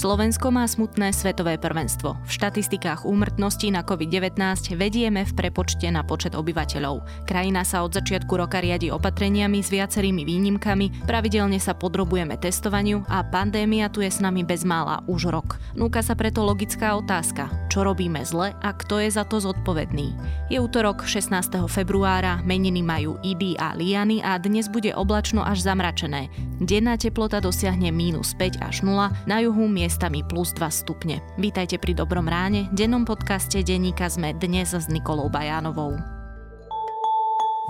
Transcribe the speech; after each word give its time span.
Slovensko 0.00 0.48
má 0.48 0.64
smutné 0.64 1.12
svetové 1.12 1.60
prvenstvo. 1.60 2.16
V 2.24 2.30
štatistikách 2.32 3.04
úmrtnosti 3.04 3.68
na 3.68 3.84
COVID-19 3.84 4.40
vedieme 4.72 5.28
v 5.28 5.32
prepočte 5.36 5.92
na 5.92 6.00
počet 6.00 6.32
obyvateľov. 6.32 7.28
Krajina 7.28 7.68
sa 7.68 7.84
od 7.84 7.92
začiatku 7.92 8.32
roka 8.32 8.64
riadi 8.64 8.88
opatreniami 8.88 9.60
s 9.60 9.68
viacerými 9.68 10.24
výnimkami, 10.24 11.04
pravidelne 11.04 11.60
sa 11.60 11.76
podrobujeme 11.76 12.40
testovaniu 12.40 13.04
a 13.12 13.20
pandémia 13.20 13.92
tu 13.92 14.00
je 14.00 14.08
s 14.08 14.24
nami 14.24 14.40
bez 14.40 14.64
mála 14.64 15.04
už 15.04 15.28
rok. 15.28 15.60
Núka 15.76 16.00
sa 16.00 16.16
preto 16.16 16.48
logická 16.48 16.96
otázka, 16.96 17.52
čo 17.68 17.84
robíme 17.84 18.24
zle 18.24 18.56
a 18.56 18.72
kto 18.72 19.04
je 19.04 19.12
za 19.12 19.28
to 19.28 19.36
zodpovedný. 19.36 20.16
Je 20.48 20.56
útorok 20.56 21.04
16. 21.04 21.60
februára, 21.68 22.40
meniny 22.40 22.80
majú 22.80 23.20
Idy 23.20 23.60
a 23.60 23.76
Liany 23.76 24.24
a 24.24 24.40
dnes 24.40 24.72
bude 24.72 24.96
oblačno 24.96 25.44
až 25.44 25.60
zamračené. 25.60 26.32
Denná 26.56 26.96
teplota 26.96 27.36
dosiahne 27.44 27.92
mínus 27.92 28.32
5 28.32 28.64
až 28.64 28.80
0, 28.80 29.12
na 29.28 29.36
juhu 29.44 29.68
miestami 29.90 30.22
plus 30.22 30.54
2 30.54 30.70
stupne. 30.70 31.18
Vítajte 31.34 31.74
pri 31.82 31.98
Dobrom 31.98 32.30
ráne, 32.30 32.70
dennom 32.70 33.02
podcaste 33.02 33.58
Denníka 33.66 34.06
sme 34.06 34.30
dnes 34.38 34.70
s 34.70 34.86
Nikolou 34.86 35.26
Bajánovou. 35.26 36.19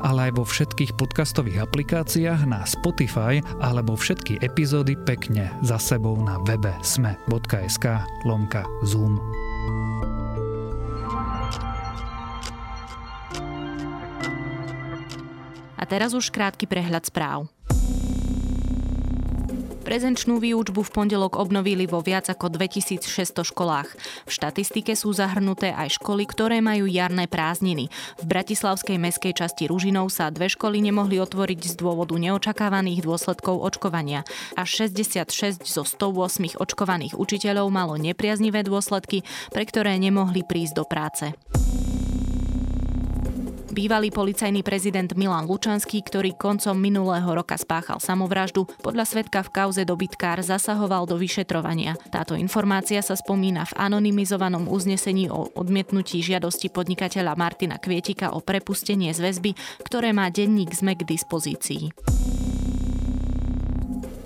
ale 0.00 0.30
aj 0.30 0.32
vo 0.38 0.44
všetkých 0.44 0.94
podcastových 0.96 1.66
aplikáciách 1.66 2.46
na 2.48 2.62
Spotify 2.64 3.42
alebo 3.60 3.94
všetky 3.94 4.40
epizódy 4.42 4.98
pekne 5.06 5.52
za 5.62 5.78
sebou 5.80 6.16
na 6.20 6.40
webe 6.44 6.72
sme.sk 6.82 7.86
lomka 8.24 8.64
Zoom. 8.82 9.18
A 15.76 15.84
teraz 15.84 16.16
už 16.16 16.32
krátky 16.32 16.66
prehľad 16.66 17.06
správ. 17.06 17.46
Prezenčnú 19.86 20.42
výučbu 20.42 20.82
v 20.82 20.90
pondelok 20.90 21.38
obnovili 21.38 21.86
vo 21.86 22.02
viac 22.02 22.26
ako 22.26 22.50
2600 22.50 23.46
školách. 23.46 23.86
V 24.26 24.30
štatistike 24.34 24.98
sú 24.98 25.14
zahrnuté 25.14 25.70
aj 25.70 26.02
školy, 26.02 26.26
ktoré 26.26 26.58
majú 26.58 26.90
jarné 26.90 27.30
prázdniny. 27.30 27.86
V 28.18 28.24
bratislavskej 28.26 28.98
meskej 28.98 29.38
časti 29.38 29.70
Ružinov 29.70 30.10
sa 30.10 30.26
dve 30.34 30.50
školy 30.50 30.82
nemohli 30.82 31.22
otvoriť 31.22 31.70
z 31.70 31.74
dôvodu 31.78 32.18
neočakávaných 32.18 33.06
dôsledkov 33.06 33.62
očkovania. 33.62 34.26
Až 34.58 34.90
66 34.90 35.62
zo 35.62 35.86
108 35.86 36.58
očkovaných 36.58 37.14
učiteľov 37.14 37.70
malo 37.70 37.94
nepriaznivé 37.94 38.66
dôsledky, 38.66 39.22
pre 39.54 39.62
ktoré 39.62 40.02
nemohli 40.02 40.42
prísť 40.42 40.82
do 40.82 40.82
práce 40.82 41.30
bývalý 43.76 44.08
policajný 44.08 44.64
prezident 44.64 45.12
Milan 45.20 45.44
Lučanský, 45.44 46.00
ktorý 46.00 46.32
koncom 46.32 46.72
minulého 46.72 47.28
roka 47.28 47.60
spáchal 47.60 48.00
samovraždu, 48.00 48.64
podľa 48.80 49.04
svetka 49.04 49.44
v 49.44 49.52
kauze 49.52 49.84
dobytkár 49.84 50.40
zasahoval 50.40 51.04
do 51.04 51.20
vyšetrovania. 51.20 52.00
Táto 52.08 52.32
informácia 52.32 53.04
sa 53.04 53.12
spomína 53.12 53.68
v 53.68 53.76
anonymizovanom 53.76 54.72
uznesení 54.72 55.28
o 55.28 55.52
odmietnutí 55.52 56.24
žiadosti 56.24 56.72
podnikateľa 56.72 57.36
Martina 57.36 57.76
Kvietika 57.76 58.32
o 58.32 58.40
prepustenie 58.40 59.12
z 59.12 59.20
väzby, 59.20 59.52
ktoré 59.84 60.16
má 60.16 60.32
denník 60.32 60.72
ZME 60.72 60.96
k 60.96 61.04
dispozícii. 61.04 61.92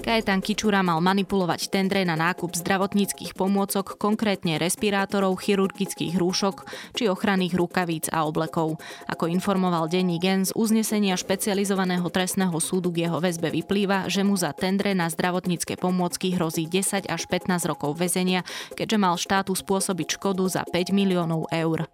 Kajetan 0.00 0.40
Kičura 0.40 0.80
mal 0.80 1.04
manipulovať 1.04 1.68
tendre 1.68 2.00
na 2.08 2.16
nákup 2.16 2.56
zdravotníckých 2.56 3.36
pomôcok, 3.36 4.00
konkrétne 4.00 4.56
respirátorov, 4.56 5.36
chirurgických 5.36 6.16
rúšok 6.16 6.64
či 6.96 7.12
ochranných 7.12 7.52
rukavíc 7.52 8.08
a 8.08 8.24
oblekov. 8.24 8.80
Ako 9.12 9.28
informoval 9.28 9.92
denní 9.92 10.16
Gen 10.16 10.48
z 10.48 10.56
uznesenia 10.56 11.20
špecializovaného 11.20 12.08
trestného 12.08 12.56
súdu 12.64 12.88
k 12.88 13.04
jeho 13.06 13.20
väzbe 13.20 13.52
vyplýva, 13.52 14.08
že 14.08 14.24
mu 14.24 14.40
za 14.40 14.56
tendre 14.56 14.96
na 14.96 15.12
zdravotnícke 15.12 15.76
pomôcky 15.76 16.32
hrozí 16.32 16.64
10 16.64 17.04
až 17.04 17.22
15 17.28 17.68
rokov 17.68 18.00
väzenia, 18.00 18.40
keďže 18.72 18.96
mal 18.96 19.20
štátu 19.20 19.52
spôsobiť 19.52 20.16
škodu 20.16 20.48
za 20.48 20.64
5 20.64 20.96
miliónov 20.96 21.44
eur. 21.52 21.84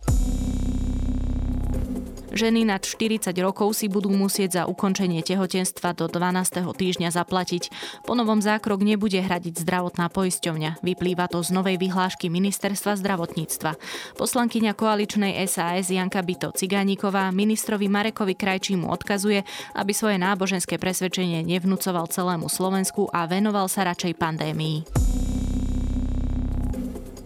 Ženy 2.36 2.68
nad 2.68 2.84
40 2.84 3.32
rokov 3.40 3.72
si 3.80 3.88
budú 3.88 4.12
musieť 4.12 4.60
za 4.60 4.62
ukončenie 4.68 5.24
tehotenstva 5.24 5.96
do 5.96 6.04
12. 6.04 6.68
týždňa 6.68 7.08
zaplatiť. 7.08 7.72
Po 8.04 8.12
novom 8.12 8.44
zákrok 8.44 8.84
nebude 8.84 9.16
hradiť 9.16 9.64
zdravotná 9.64 10.12
poisťovňa. 10.12 10.84
Vyplýva 10.84 11.32
to 11.32 11.40
z 11.40 11.56
novej 11.56 11.80
vyhlášky 11.80 12.28
Ministerstva 12.28 13.00
zdravotníctva. 13.00 13.80
Poslankyňa 14.20 14.76
koaličnej 14.76 15.40
SAS 15.48 15.88
Janka 15.88 16.20
Bito 16.20 16.52
Cigániková 16.52 17.32
ministrovi 17.32 17.88
Marekovi 17.88 18.36
Krajčímu 18.36 18.84
odkazuje, 18.84 19.40
aby 19.72 19.96
svoje 19.96 20.20
náboženské 20.20 20.76
presvedčenie 20.76 21.40
nevnúcoval 21.40 22.04
celému 22.12 22.52
Slovensku 22.52 23.08
a 23.16 23.24
venoval 23.24 23.64
sa 23.72 23.88
radšej 23.88 24.12
pandémii. 24.12 24.84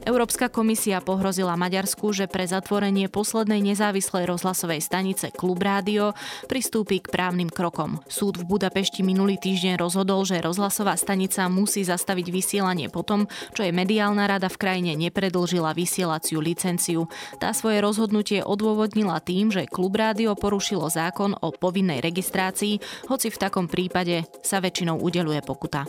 Európska 0.00 0.49
komisia 0.49 1.05
pohrozila 1.05 1.61
Maďarsku, 1.61 2.16
že 2.16 2.25
pre 2.25 2.49
zatvorenie 2.49 3.12
poslednej 3.12 3.61
nezávislej 3.61 4.25
rozhlasovej 4.25 4.81
stanice 4.81 5.28
Klub 5.28 5.61
Rádio 5.61 6.16
pristúpi 6.49 7.05
k 7.05 7.12
právnym 7.12 7.53
krokom. 7.53 8.00
Súd 8.09 8.41
v 8.41 8.49
Budapešti 8.49 9.05
minulý 9.05 9.37
týždeň 9.37 9.77
rozhodol, 9.77 10.25
že 10.25 10.41
rozhlasová 10.41 10.97
stanica 10.97 11.44
musí 11.53 11.84
zastaviť 11.84 12.33
vysielanie 12.33 12.88
potom, 12.88 13.28
čo 13.53 13.61
jej 13.61 13.77
mediálna 13.77 14.25
rada 14.25 14.49
v 14.49 14.56
krajine 14.56 14.97
nepredlžila 14.97 15.77
vysielaciu 15.77 16.41
licenciu. 16.41 17.05
Tá 17.37 17.53
svoje 17.53 17.84
rozhodnutie 17.84 18.41
odôvodnila 18.41 19.21
tým, 19.21 19.53
že 19.53 19.69
Klub 19.69 19.93
Rádio 19.93 20.32
porušilo 20.32 20.88
zákon 20.88 21.37
o 21.44 21.53
povinnej 21.53 22.00
registrácii, 22.00 22.81
hoci 23.05 23.28
v 23.28 23.41
takom 23.41 23.69
prípade 23.69 24.25
sa 24.41 24.65
väčšinou 24.65 24.97
udeluje 24.97 25.44
pokuta. 25.44 25.84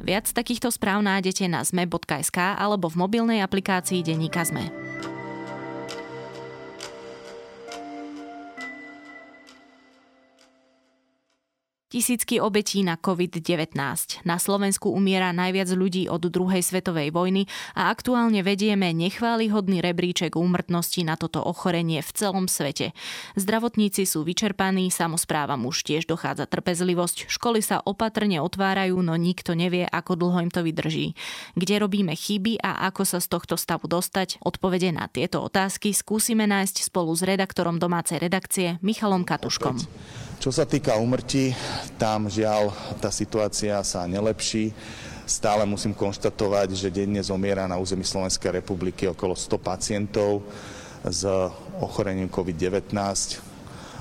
Viac 0.00 0.32
takýchto 0.32 0.72
správ 0.72 1.04
nájdete 1.04 1.44
na 1.46 1.60
zme.sk 1.60 2.38
alebo 2.56 2.88
v 2.88 2.98
mobilnej 3.04 3.44
aplikácii 3.44 4.00
Denníka 4.00 4.42
Zme. 4.48 4.79
Tisícky 11.90 12.38
obetí 12.38 12.86
na 12.86 12.94
COVID-19. 12.94 13.74
Na 14.22 14.38
Slovensku 14.38 14.94
umiera 14.94 15.34
najviac 15.34 15.74
ľudí 15.74 16.06
od 16.06 16.22
druhej 16.22 16.62
svetovej 16.62 17.10
vojny 17.10 17.50
a 17.74 17.90
aktuálne 17.90 18.46
vedieme 18.46 18.94
nechválihodný 18.94 19.82
rebríček 19.82 20.38
úmrtnosti 20.38 21.02
na 21.02 21.18
toto 21.18 21.42
ochorenie 21.42 21.98
v 21.98 22.10
celom 22.14 22.46
svete. 22.46 22.94
Zdravotníci 23.34 24.06
sú 24.06 24.22
vyčerpaní, 24.22 24.86
samozprávam 24.94 25.66
už 25.66 25.82
tiež 25.82 26.06
dochádza 26.06 26.46
trpezlivosť, 26.46 27.26
školy 27.26 27.58
sa 27.58 27.82
opatrne 27.82 28.38
otvárajú, 28.38 28.94
no 29.02 29.18
nikto 29.18 29.58
nevie, 29.58 29.82
ako 29.82 30.14
dlho 30.14 30.46
im 30.46 30.50
to 30.54 30.62
vydrží. 30.62 31.18
Kde 31.58 31.74
robíme 31.82 32.14
chyby 32.14 32.62
a 32.62 32.86
ako 32.86 33.02
sa 33.02 33.18
z 33.18 33.34
tohto 33.34 33.58
stavu 33.58 33.90
dostať? 33.90 34.38
Odpovede 34.46 34.94
na 34.94 35.10
tieto 35.10 35.42
otázky 35.42 35.90
skúsime 35.90 36.46
nájsť 36.46 36.86
spolu 36.86 37.10
s 37.18 37.26
redaktorom 37.26 37.82
domácej 37.82 38.22
redakcie 38.22 38.78
Michalom 38.78 39.26
Katuškom. 39.26 40.29
Čo 40.40 40.48
sa 40.56 40.64
týka 40.64 40.96
umrtí, 40.96 41.52
tam 42.00 42.24
žiaľ 42.24 42.72
tá 42.96 43.12
situácia 43.12 43.76
sa 43.84 44.08
nelepší. 44.08 44.72
Stále 45.28 45.68
musím 45.68 45.92
konštatovať, 45.92 46.80
že 46.80 46.88
denne 46.88 47.20
zomiera 47.20 47.68
na 47.68 47.76
území 47.76 48.08
Slovenskej 48.08 48.64
republiky 48.64 49.04
okolo 49.04 49.36
100 49.36 49.60
pacientov 49.60 50.40
s 51.04 51.28
ochorením 51.76 52.32
COVID-19 52.32 52.96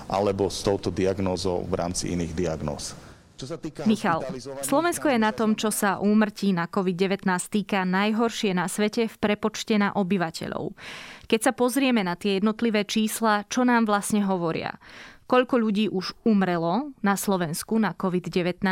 alebo 0.08 0.48
s 0.48 0.64
touto 0.64 0.88
diagnózou 0.88 1.68
v 1.68 1.76
rámci 1.76 2.16
iných 2.16 2.32
diagnóz. 2.32 2.96
Michal, 3.84 4.24
Slovensko 4.64 5.12
je 5.12 5.20
na 5.20 5.36
tom, 5.36 5.60
čo 5.60 5.76
sa 5.76 6.00
úmrtí 6.00 6.56
na 6.56 6.72
COVID-19 6.72 7.28
týka 7.52 7.84
najhoršie 7.84 8.56
na 8.56 8.72
svete 8.72 9.12
v 9.12 9.16
prepočte 9.20 9.76
na 9.76 9.92
obyvateľov. 9.92 10.72
Keď 11.28 11.40
sa 11.40 11.52
pozrieme 11.52 12.00
na 12.00 12.16
tie 12.16 12.40
jednotlivé 12.40 12.88
čísla, 12.88 13.44
čo 13.52 13.68
nám 13.68 13.92
vlastne 13.92 14.24
hovoria? 14.24 14.80
Koľko 15.30 15.62
ľudí 15.62 15.86
už 15.94 16.18
umrelo 16.26 16.90
na 17.06 17.14
Slovensku 17.14 17.78
na 17.78 17.94
COVID-19 17.94 18.66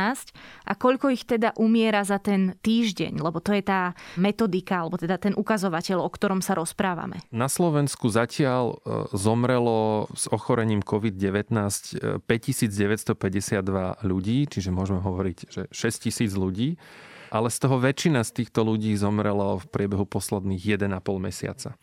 a 0.66 0.74
koľko 0.74 1.14
ich 1.14 1.30
teda 1.30 1.54
umiera 1.62 2.02
za 2.02 2.18
ten 2.18 2.58
týždeň, 2.66 3.22
lebo 3.22 3.38
to 3.38 3.54
je 3.54 3.62
tá 3.62 3.94
metodika, 4.18 4.82
alebo 4.82 4.98
teda 4.98 5.22
ten 5.22 5.38
ukazovateľ, 5.38 6.02
o 6.02 6.10
ktorom 6.10 6.42
sa 6.42 6.58
rozprávame. 6.58 7.22
Na 7.30 7.46
Slovensku 7.46 8.10
zatiaľ 8.10 8.82
e, 8.82 9.06
zomrelo 9.14 10.10
s 10.18 10.26
ochorením 10.34 10.82
COVID-19 10.82 12.26
5952 12.26 14.02
ľudí, 14.02 14.50
čiže 14.50 14.74
môžeme 14.74 15.06
hovoriť, 15.06 15.38
že 15.54 15.62
6000 15.70 16.34
ľudí. 16.34 16.82
ale 17.28 17.52
z 17.52 17.58
toho 17.60 17.76
väčšina 17.76 18.24
z 18.24 18.32
týchto 18.44 18.64
ľudí 18.64 18.96
zomrelo 18.96 19.60
v 19.60 19.66
priebehu 19.68 20.08
posledných 20.08 20.80
1,5 20.80 20.96
mesiaca. 21.20 21.76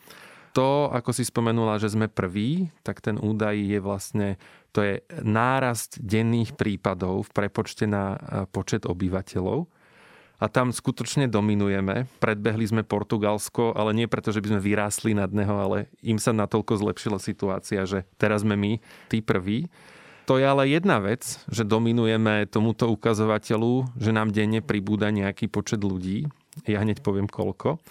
To, 0.54 0.86
ako 0.94 1.10
si 1.10 1.26
spomenula, 1.26 1.82
že 1.82 1.90
sme 1.90 2.06
prví, 2.06 2.70
tak 2.86 3.02
ten 3.02 3.18
údaj 3.18 3.58
je 3.58 3.78
vlastne, 3.82 4.28
to 4.70 4.86
je 4.86 5.02
nárast 5.26 5.98
denných 5.98 6.54
prípadov 6.54 7.26
v 7.26 7.30
prepočte 7.34 7.90
na 7.90 8.14
počet 8.54 8.86
obyvateľov 8.86 9.66
a 10.38 10.46
tam 10.46 10.70
skutočne 10.70 11.26
dominujeme. 11.26 12.06
Predbehli 12.22 12.70
sme 12.70 12.82
Portugalsko, 12.86 13.74
ale 13.74 13.98
nie 13.98 14.06
preto, 14.06 14.30
že 14.30 14.42
by 14.42 14.54
sme 14.54 14.60
vyrástli 14.62 15.10
nad 15.14 15.30
neho, 15.34 15.58
ale 15.58 15.90
im 16.06 16.22
sa 16.22 16.30
natoľko 16.30 16.78
zlepšila 16.78 17.18
situácia, 17.18 17.82
že 17.82 18.06
teraz 18.14 18.46
sme 18.46 18.54
my 18.54 18.72
tí 19.10 19.22
prví. 19.22 19.66
To 20.30 20.38
je 20.40 20.46
ale 20.46 20.70
jedna 20.70 21.02
vec, 21.02 21.38
že 21.50 21.68
dominujeme 21.68 22.46
tomuto 22.48 22.88
ukazovateľu, 22.94 23.90
že 23.98 24.14
nám 24.14 24.30
denne 24.30 24.62
pribúda 24.64 25.10
nejaký 25.10 25.50
počet 25.50 25.82
ľudí. 25.84 26.30
Ja 26.64 26.80
hneď 26.80 27.02
poviem 27.02 27.26
koľko. 27.26 27.82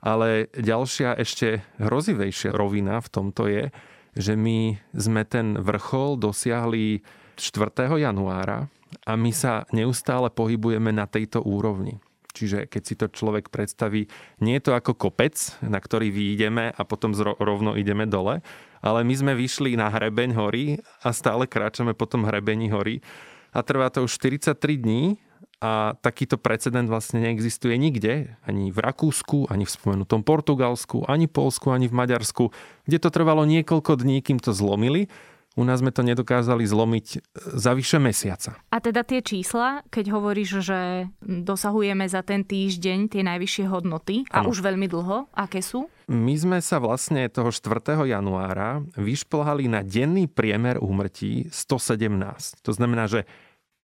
Ale 0.00 0.48
ďalšia 0.56 1.12
ešte 1.20 1.60
hrozivejšia 1.76 2.56
rovina 2.56 3.04
v 3.04 3.08
tomto 3.12 3.44
je, 3.48 3.68
že 4.16 4.34
my 4.34 4.80
sme 4.96 5.22
ten 5.28 5.60
vrchol 5.60 6.16
dosiahli 6.16 7.04
4. 7.36 8.00
januára 8.00 8.68
a 9.06 9.12
my 9.14 9.30
sa 9.30 9.68
neustále 9.70 10.32
pohybujeme 10.32 10.90
na 10.90 11.06
tejto 11.06 11.44
úrovni. 11.44 12.00
Čiže 12.30 12.70
keď 12.70 12.82
si 12.82 12.94
to 12.94 13.06
človek 13.10 13.50
predstaví, 13.50 14.06
nie 14.38 14.54
je 14.58 14.70
to 14.70 14.72
ako 14.74 14.94
kopec, 14.94 15.34
na 15.66 15.82
ktorý 15.82 16.14
vyjdeme 16.14 16.70
a 16.70 16.82
potom 16.86 17.10
rovno 17.38 17.74
ideme 17.74 18.06
dole, 18.06 18.40
ale 18.80 19.00
my 19.02 19.14
sme 19.14 19.32
vyšli 19.34 19.74
na 19.74 19.90
hrebeň 19.90 20.30
hory 20.38 20.78
a 21.02 21.10
stále 21.10 21.50
kráčame 21.50 21.92
po 21.92 22.06
tom 22.06 22.24
hrebení 22.24 22.70
hory 22.70 23.02
a 23.50 23.66
trvá 23.66 23.90
to 23.90 24.06
už 24.06 24.14
43 24.16 24.56
dní 24.78 25.18
a 25.60 25.92
takýto 26.00 26.40
precedent 26.40 26.88
vlastne 26.88 27.20
neexistuje 27.20 27.76
nikde, 27.76 28.32
ani 28.48 28.72
v 28.72 28.78
Rakúsku, 28.80 29.52
ani 29.52 29.68
v 29.68 29.74
spomenutom 29.76 30.24
Portugalsku, 30.24 31.04
ani 31.04 31.28
Polsku, 31.28 31.68
ani 31.68 31.84
v 31.84 31.96
Maďarsku, 32.00 32.48
kde 32.88 32.98
to 32.98 33.12
trvalo 33.12 33.44
niekoľko 33.44 34.00
dní, 34.00 34.24
kým 34.24 34.40
to 34.40 34.56
zlomili 34.56 35.12
u 35.58 35.66
nás 35.66 35.82
sme 35.82 35.90
to 35.90 36.06
nedokázali 36.06 36.62
zlomiť 36.62 37.06
e, 37.10 37.18
za 37.58 37.74
vyše 37.74 37.98
mesiaca. 37.98 38.56
A 38.70 38.78
teda 38.78 39.02
tie 39.02 39.18
čísla, 39.18 39.82
keď 39.90 40.14
hovoríš, 40.14 40.62
že 40.62 41.10
dosahujeme 41.20 42.06
za 42.06 42.22
ten 42.22 42.46
týždeň 42.46 43.10
tie 43.10 43.22
najvyššie 43.26 43.66
hodnoty 43.66 44.22
a 44.30 44.46
ano. 44.46 44.54
už 44.54 44.62
veľmi 44.62 44.86
dlho, 44.86 45.26
aké 45.34 45.58
sú? 45.58 45.90
My 46.06 46.34
sme 46.34 46.58
sa 46.62 46.78
vlastne 46.78 47.26
toho 47.30 47.50
4. 47.50 47.98
januára 48.06 48.82
vyšplhali 48.94 49.66
na 49.70 49.82
denný 49.82 50.30
priemer 50.30 50.78
úmrtí 50.78 51.50
117. 51.50 52.62
To 52.62 52.70
znamená, 52.74 53.10
že 53.10 53.26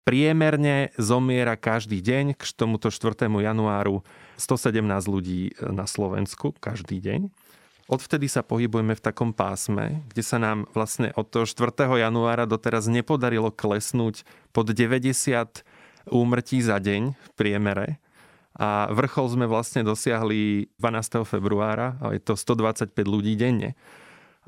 priemerne 0.05 0.93
zomiera 1.01 1.57
každý 1.57 2.05
deň 2.05 2.37
k 2.37 2.43
tomuto 2.53 2.93
4. 2.93 3.27
januáru 3.27 4.05
117 4.37 4.85
ľudí 5.09 5.57
na 5.65 5.89
Slovensku 5.89 6.53
každý 6.61 7.01
deň. 7.01 7.33
Odvtedy 7.85 8.33
sa 8.33 8.41
pohybujeme 8.41 8.97
v 8.97 9.05
takom 9.05 9.37
pásme, 9.37 10.05
kde 10.09 10.25
sa 10.25 10.41
nám 10.41 10.65
vlastne 10.73 11.13
od 11.17 11.29
toho 11.29 11.45
4. 11.45 12.01
januára 12.01 12.49
doteraz 12.49 12.89
nepodarilo 12.89 13.53
klesnúť 13.53 14.25
pod 14.57 14.73
90 14.73 15.65
úmrtí 16.09 16.65
za 16.65 16.81
deň 16.81 17.03
v 17.13 17.29
priemere. 17.37 18.01
A 18.55 18.89
vrchol 18.89 19.35
sme 19.35 19.47
vlastne 19.51 19.83
dosiahli 19.85 20.73
12. 20.81 21.29
februára 21.29 21.99
a 22.01 22.15
je 22.15 22.23
to 22.23 22.39
125 22.39 22.93
ľudí 23.05 23.37
denne. 23.37 23.77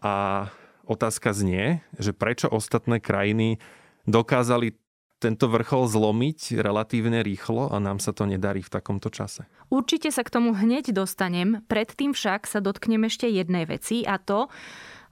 A 0.01 0.47
otázka 0.89 1.37
znie, 1.37 1.85
že 2.01 2.17
prečo 2.17 2.49
ostatné 2.49 3.03
krajiny 3.03 3.59
dokázali 4.07 4.79
tento 5.17 5.49
vrchol 5.49 5.89
zlomiť 5.89 6.61
relatívne 6.61 7.25
rýchlo 7.25 7.73
a 7.73 7.77
nám 7.81 7.99
sa 7.99 8.13
to 8.13 8.29
nedarí 8.29 8.61
v 8.61 8.73
takomto 8.73 9.09
čase. 9.09 9.49
Určite 9.73 10.13
sa 10.13 10.23
k 10.23 10.33
tomu 10.33 10.53
hneď 10.53 10.93
dostanem, 10.93 11.65
predtým 11.67 12.13
však 12.13 12.45
sa 12.45 12.61
dotknem 12.61 13.09
ešte 13.09 13.27
jednej 13.27 13.65
veci 13.65 14.05
a 14.05 14.21
to, 14.21 14.53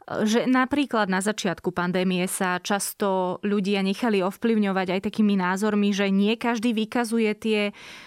že 0.04 0.44
napríklad 0.44 1.08
na 1.08 1.24
začiatku 1.24 1.72
pandémie 1.72 2.28
sa 2.28 2.60
často 2.60 3.40
ľudia 3.40 3.80
nechali 3.80 4.20
ovplyvňovať 4.20 4.88
aj 4.96 5.00
takými 5.08 5.40
názormi, 5.40 5.96
že 5.96 6.12
nie 6.12 6.36
každý 6.36 6.76
vykazuje 6.76 7.30
tie 7.32 7.60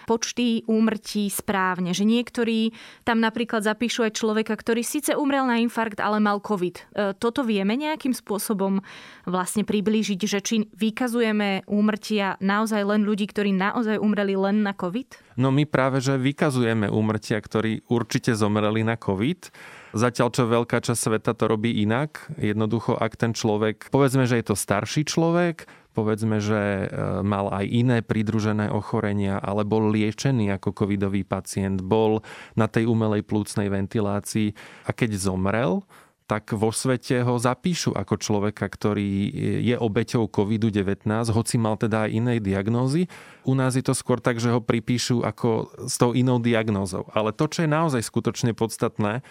počty 0.06 0.62
úmrtí 0.70 1.30
správne. 1.34 1.98
Že 1.98 2.06
niektorí 2.06 2.72
tam 3.02 3.18
napríklad 3.18 3.66
zapíšu 3.66 4.06
aj 4.06 4.14
človeka, 4.14 4.54
ktorý 4.54 4.86
síce 4.86 5.18
umrel 5.18 5.50
na 5.50 5.58
infarkt, 5.58 5.98
ale 5.98 6.22
mal 6.22 6.38
COVID. 6.38 6.76
E, 6.78 6.84
toto 7.18 7.42
vieme 7.42 7.74
nejakým 7.74 8.14
spôsobom 8.14 8.78
vlastne 9.26 9.66
priblížiť, 9.66 10.20
že 10.22 10.40
či 10.40 10.56
vykazujeme 10.78 11.66
úmrtia 11.66 12.38
naozaj 12.38 12.82
len 12.86 13.10
ľudí, 13.10 13.26
ktorí 13.26 13.58
naozaj 13.58 13.98
umreli 13.98 14.38
len 14.38 14.62
na 14.62 14.78
COVID? 14.78 15.38
No 15.38 15.50
my 15.50 15.66
práve, 15.66 16.02
že 16.02 16.18
vykazujeme 16.18 16.90
úmrtia, 16.90 17.42
ktorí 17.42 17.86
určite 17.90 18.34
zomreli 18.38 18.86
na 18.86 18.98
COVID 18.98 19.50
Zatiaľ, 19.98 20.30
čo 20.30 20.46
veľká 20.46 20.78
časť 20.78 21.10
sveta 21.10 21.34
to 21.34 21.50
robí 21.50 21.82
inak. 21.82 22.30
Jednoducho, 22.38 22.94
ak 22.94 23.18
ten 23.18 23.34
človek, 23.34 23.90
povedzme, 23.90 24.30
že 24.30 24.38
je 24.38 24.46
to 24.46 24.56
starší 24.56 25.10
človek, 25.10 25.66
povedzme, 25.98 26.38
že 26.38 26.86
e, 26.86 26.88
mal 27.26 27.50
aj 27.50 27.66
iné 27.66 27.98
pridružené 28.06 28.70
ochorenia, 28.70 29.42
ale 29.42 29.66
bol 29.66 29.90
liečený 29.90 30.54
ako 30.54 30.86
covidový 30.86 31.26
pacient, 31.26 31.82
bol 31.82 32.22
na 32.54 32.70
tej 32.70 32.86
umelej 32.86 33.26
plúcnej 33.26 33.74
ventilácii 33.74 34.54
a 34.86 34.94
keď 34.94 35.18
zomrel, 35.18 35.82
tak 36.28 36.52
vo 36.52 36.76
svete 36.76 37.24
ho 37.24 37.40
zapíšu 37.40 37.96
ako 37.96 38.20
človeka, 38.20 38.68
ktorý 38.68 39.32
je 39.64 39.76
obeťou 39.80 40.28
COVID-19, 40.28 41.08
hoci 41.32 41.56
mal 41.56 41.80
teda 41.80 42.06
aj 42.06 42.10
inej 42.12 42.40
diagnózy. 42.44 43.08
U 43.48 43.56
nás 43.56 43.80
je 43.80 43.82
to 43.82 43.96
skôr 43.96 44.20
tak, 44.20 44.36
že 44.44 44.52
ho 44.52 44.60
pripíšu 44.60 45.24
ako 45.24 45.72
s 45.88 45.96
tou 45.96 46.12
inou 46.12 46.44
diagnózou. 46.44 47.08
Ale 47.16 47.32
to, 47.32 47.48
čo 47.48 47.64
je 47.64 47.72
naozaj 47.72 48.04
skutočne 48.04 48.52
podstatné, 48.52 49.24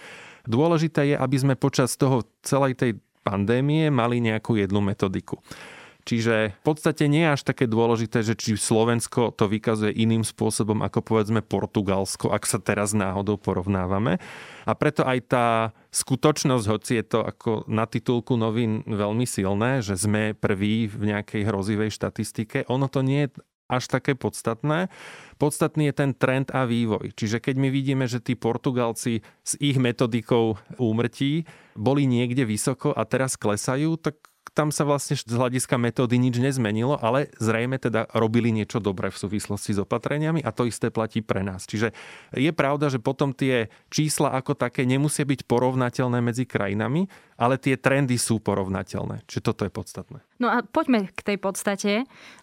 Dôležité 0.47 1.13
je, 1.13 1.17
aby 1.19 1.37
sme 1.37 1.55
počas 1.59 1.99
toho 1.99 2.25
celej 2.43 2.79
tej 2.79 2.91
pandémie 3.27 3.91
mali 3.91 4.23
nejakú 4.23 4.55
jednu 4.55 4.79
metodiku. 4.79 5.43
Čiže 6.07 6.55
v 6.55 6.63
podstate 6.63 7.11
nie 7.11 7.27
je 7.27 7.35
až 7.35 7.43
také 7.43 7.67
dôležité, 7.67 8.23
že 8.23 8.39
či 8.39 8.55
Slovensko 8.55 9.35
to 9.35 9.51
vykazuje 9.51 9.91
iným 9.91 10.23
spôsobom 10.23 10.79
ako 10.87 11.03
povedzme 11.03 11.43
Portugalsko, 11.43 12.31
ak 12.31 12.47
sa 12.47 12.63
teraz 12.63 12.95
náhodou 12.95 13.35
porovnávame. 13.35 14.23
A 14.63 14.73
preto 14.79 15.03
aj 15.03 15.19
tá 15.27 15.47
skutočnosť, 15.91 16.65
hoci 16.71 17.03
je 17.03 17.05
to 17.11 17.27
ako 17.27 17.67
na 17.67 17.91
titulku 17.91 18.39
novín 18.39 18.87
veľmi 18.87 19.27
silné, 19.27 19.83
že 19.83 19.99
sme 19.99 20.39
prví 20.39 20.87
v 20.87 21.11
nejakej 21.11 21.43
hrozivej 21.43 21.91
štatistike, 21.91 22.71
ono 22.71 22.87
to 22.87 23.03
nie 23.03 23.27
je 23.27 23.43
až 23.67 23.91
také 23.91 24.15
podstatné. 24.15 24.89
Podstatný 25.37 25.91
je 25.91 25.95
ten 25.95 26.11
trend 26.15 26.49
a 26.55 26.65
vývoj. 26.65 27.13
Čiže 27.13 27.43
keď 27.43 27.55
my 27.59 27.69
vidíme, 27.69 28.05
že 28.07 28.23
tí 28.23 28.39
Portugalci 28.39 29.21
s 29.43 29.53
ich 29.59 29.77
metodikou 29.77 30.57
úmrtí 30.79 31.45
boli 31.77 32.09
niekde 32.09 32.47
vysoko 32.47 32.95
a 32.95 33.03
teraz 33.05 33.35
klesajú, 33.35 33.99
tak 34.01 34.17
tam 34.57 34.73
sa 34.73 34.89
vlastne 34.89 35.21
z 35.21 35.29
hľadiska 35.29 35.77
metódy 35.77 36.17
nič 36.17 36.41
nezmenilo, 36.41 36.97
ale 36.97 37.29
zrejme 37.37 37.77
teda 37.77 38.09
robili 38.17 38.49
niečo 38.49 38.81
dobré 38.81 39.13
v 39.13 39.21
súvislosti 39.21 39.77
s 39.77 39.83
opatreniami 39.85 40.41
a 40.41 40.49
to 40.49 40.65
isté 40.65 40.89
platí 40.89 41.21
pre 41.21 41.45
nás. 41.45 41.69
Čiže 41.69 41.93
je 42.33 42.49
pravda, 42.57 42.89
že 42.89 42.97
potom 42.97 43.37
tie 43.37 43.69
čísla 43.93 44.33
ako 44.33 44.57
také 44.57 44.89
nemusia 44.89 45.29
byť 45.29 45.45
porovnateľné 45.45 46.25
medzi 46.25 46.49
krajinami, 46.49 47.05
ale 47.37 47.61
tie 47.61 47.77
trendy 47.77 48.17
sú 48.17 48.41
porovnateľné. 48.41 49.25
Čiže 49.29 49.45
toto 49.45 49.63
je 49.69 49.73
podstatné. 49.73 50.19
No 50.37 50.53
a 50.53 50.61
poďme 50.65 51.09
k 51.13 51.21
tej 51.33 51.39
podstate. 51.41 51.93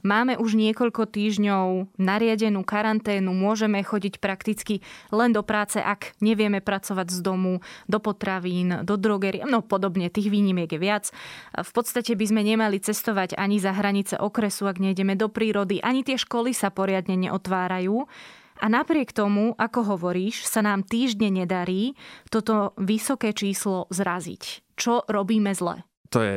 Máme 0.02 0.38
už 0.38 0.58
niekoľko 0.58 1.10
týždňov 1.10 1.98
nariadenú 2.02 2.66
karanténu, 2.66 3.34
môžeme 3.34 3.82
chodiť 3.82 4.18
prakticky 4.18 4.82
len 5.14 5.34
do 5.34 5.46
práce, 5.46 5.78
ak 5.78 6.18
nevieme 6.22 6.62
pracovať 6.62 7.10
z 7.14 7.20
domu, 7.22 7.62
do 7.86 7.98
potravín, 8.02 8.82
do 8.82 8.98
drogery, 8.98 9.46
no 9.46 9.62
podobne, 9.62 10.10
tých 10.10 10.30
výnimiek 10.34 10.70
je 10.70 10.80
viac. 10.82 11.06
V 11.54 11.72
podstate 11.74 12.18
by 12.18 12.26
sme 12.30 12.42
nemali 12.42 12.82
cestovať 12.82 13.38
ani 13.38 13.62
za 13.62 13.74
hranice 13.74 14.18
okresu, 14.18 14.66
ak 14.66 14.82
nejdeme 14.82 15.14
do 15.14 15.30
prírody, 15.30 15.82
ani 15.82 16.02
tie 16.02 16.18
školy 16.18 16.54
sa 16.54 16.74
poriadne 16.74 17.18
neotvárajú. 17.30 18.10
A 18.64 18.72
napriek 18.72 19.12
tomu, 19.12 19.58
ako 19.60 19.98
hovoríš, 19.98 20.46
sa 20.48 20.64
nám 20.64 20.88
týždne 20.88 21.28
nedarí 21.28 22.00
toto 22.32 22.72
vysoké 22.80 23.36
číslo 23.36 23.92
zraziť. 23.92 24.63
Čo 24.78 25.06
robíme 25.06 25.54
zle? 25.54 25.86
To 26.14 26.20
je 26.22 26.36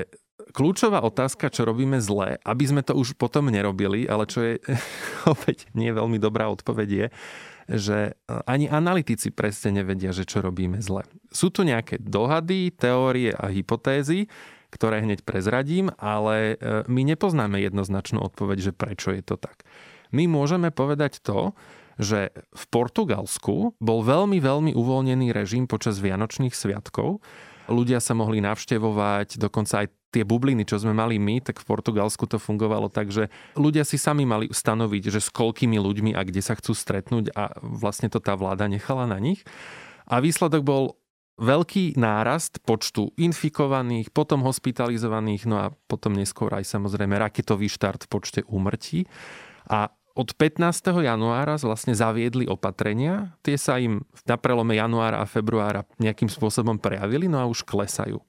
kľúčová 0.53 1.03
otázka, 1.05 1.53
čo 1.53 1.65
robíme 1.65 1.99
zle, 2.01 2.39
aby 2.45 2.65
sme 2.65 2.83
to 2.85 2.97
už 2.97 3.17
potom 3.17 3.49
nerobili, 3.49 4.05
ale 4.07 4.29
čo 4.29 4.45
je 4.45 4.55
opäť 5.33 5.69
nie 5.73 5.91
veľmi 5.91 6.21
dobrá 6.21 6.49
odpoveď 6.53 6.89
je, 6.89 7.07
že 7.67 7.99
ani 8.47 8.71
analytici 8.71 9.35
presne 9.35 9.83
nevedia, 9.83 10.15
že 10.15 10.23
čo 10.23 10.39
robíme 10.39 10.79
zle. 10.79 11.03
Sú 11.35 11.51
tu 11.51 11.67
nejaké 11.67 11.99
dohady, 11.99 12.71
teórie 12.71 13.35
a 13.35 13.51
hypotézy, 13.51 14.31
ktoré 14.71 15.03
hneď 15.03 15.27
prezradím, 15.27 15.91
ale 15.99 16.55
e, 16.61 16.85
my 16.87 17.03
nepoznáme 17.17 17.59
jednoznačnú 17.63 18.23
odpoveď, 18.23 18.71
že 18.71 18.73
prečo 18.77 19.11
je 19.15 19.23
to 19.23 19.35
tak. 19.41 19.67
My 20.15 20.31
môžeme 20.31 20.71
povedať 20.71 21.23
to, 21.23 21.57
že 21.97 22.31
v 22.53 22.65
Portugalsku 22.69 23.75
bol 23.81 24.01
veľmi, 24.05 24.37
veľmi 24.39 24.73
uvoľnený 24.77 25.33
režim 25.33 25.65
počas 25.65 25.97
Vianočných 25.99 26.53
sviatkov. 26.53 27.25
Ľudia 27.67 27.99
sa 27.99 28.15
mohli 28.15 28.39
navštevovať, 28.43 29.43
dokonca 29.43 29.85
aj 29.85 29.87
tie 30.15 30.25
bubliny, 30.25 30.65
čo 30.65 30.81
sme 30.81 30.97
mali 30.97 31.21
my, 31.21 31.45
tak 31.45 31.61
v 31.61 31.69
Portugalsku 31.69 32.25
to 32.25 32.41
fungovalo 32.41 32.89
tak, 32.89 33.13
že 33.13 33.29
ľudia 33.59 33.85
si 33.85 34.01
sami 34.01 34.25
mali 34.25 34.49
stanoviť, 34.49 35.03
že 35.13 35.21
s 35.21 35.29
koľkými 35.29 35.77
ľuďmi 35.77 36.17
a 36.17 36.25
kde 36.25 36.41
sa 36.41 36.57
chcú 36.57 36.73
stretnúť 36.73 37.35
a 37.37 37.53
vlastne 37.61 38.09
to 38.09 38.23
tá 38.23 38.33
vláda 38.39 38.65
nechala 38.71 39.05
na 39.05 39.21
nich. 39.21 39.45
A 40.07 40.23
výsledok 40.23 40.63
bol 40.63 40.97
veľký 41.37 42.01
nárast 42.01 42.65
počtu 42.65 43.13
infikovaných, 43.21 44.09
potom 44.09 44.41
hospitalizovaných, 44.41 45.43
no 45.45 45.61
a 45.61 45.67
potom 45.85 46.17
neskôr 46.17 46.49
aj 46.57 46.65
samozrejme 46.65 47.13
raketový 47.13 47.69
štart 47.69 48.09
v 48.09 48.11
počte 48.11 48.41
úmrtí. 48.49 49.05
A 49.69 49.93
od 50.17 50.33
15. 50.33 51.05
januára 51.05 51.61
vlastne 51.61 51.93
zaviedli 51.93 52.49
opatrenia. 52.49 53.37
Tie 53.45 53.61
sa 53.61 53.77
im 53.77 54.01
na 54.25 54.41
prelome 54.41 54.73
januára 54.81 55.21
a 55.21 55.29
februára 55.29 55.85
nejakým 56.01 56.33
spôsobom 56.33 56.81
prejavili, 56.81 57.29
no 57.29 57.37
a 57.37 57.45
už 57.45 57.63
klesajú. 57.69 58.25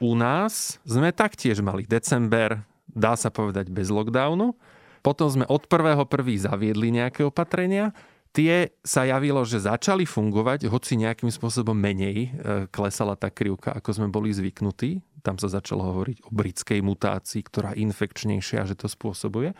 U 0.00 0.12
nás 0.16 0.80
sme 0.88 1.12
taktiež 1.12 1.60
mali 1.60 1.84
december, 1.84 2.64
dá 2.88 3.12
sa 3.16 3.28
povedať, 3.28 3.68
bez 3.68 3.92
lockdownu. 3.92 4.56
Potom 5.04 5.28
sme 5.28 5.44
od 5.46 5.68
1.1. 5.68 6.08
zaviedli 6.40 6.88
nejaké 6.90 7.22
opatrenia 7.22 7.92
tie 8.36 8.68
sa 8.84 9.08
javilo, 9.08 9.40
že 9.48 9.64
začali 9.64 10.04
fungovať, 10.04 10.68
hoci 10.68 11.00
nejakým 11.00 11.32
spôsobom 11.32 11.72
menej 11.72 12.28
e, 12.28 12.28
klesala 12.68 13.16
tá 13.16 13.32
krivka, 13.32 13.72
ako 13.72 13.96
sme 13.96 14.12
boli 14.12 14.28
zvyknutí. 14.28 15.00
Tam 15.24 15.40
sa 15.40 15.48
začalo 15.48 15.80
hovoriť 15.88 16.28
o 16.28 16.30
britskej 16.30 16.84
mutácii, 16.84 17.40
ktorá 17.48 17.72
je 17.72 17.88
infekčnejšia, 17.88 18.68
že 18.68 18.76
to 18.76 18.92
spôsobuje. 18.92 19.56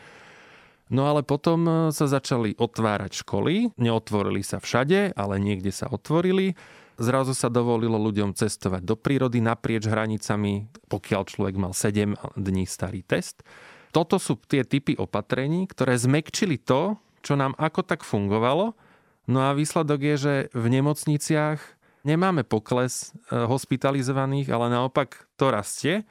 No 0.87 1.11
ale 1.11 1.27
potom 1.27 1.67
e, 1.67 1.73
sa 1.91 2.07
začali 2.07 2.55
otvárať 2.55 3.27
školy, 3.27 3.75
neotvorili 3.75 4.47
sa 4.47 4.63
všade, 4.63 5.19
ale 5.19 5.43
niekde 5.43 5.75
sa 5.75 5.91
otvorili. 5.91 6.55
Zrazu 6.97 7.37
sa 7.37 7.53
dovolilo 7.53 8.01
ľuďom 8.01 8.33
cestovať 8.33 8.87
do 8.87 8.97
prírody 8.97 9.43
naprieč 9.43 9.85
hranicami, 9.85 10.71
pokiaľ 10.89 11.23
človek 11.29 11.55
mal 11.59 11.77
7 11.77 12.17
dní 12.39 12.65
starý 12.65 13.05
test. 13.05 13.45
Toto 13.93 14.17
sú 14.17 14.39
tie 14.47 14.65
typy 14.65 14.97
opatrení, 14.97 15.69
ktoré 15.69 15.99
zmekčili 15.99 16.57
to, 16.57 16.97
čo 17.21 17.35
nám 17.35 17.53
ako 17.59 17.83
tak 17.83 18.07
fungovalo. 18.07 18.79
No 19.27 19.39
a 19.43 19.59
výsledok 19.59 20.01
je, 20.15 20.17
že 20.17 20.35
v 20.55 20.67
nemocniciach 20.71 21.59
nemáme 22.07 22.47
pokles 22.47 23.11
e, 23.29 23.35
hospitalizovaných, 23.35 24.55
ale 24.55 24.71
naopak 24.71 25.27
to 25.35 25.51
rastie. 25.51 26.07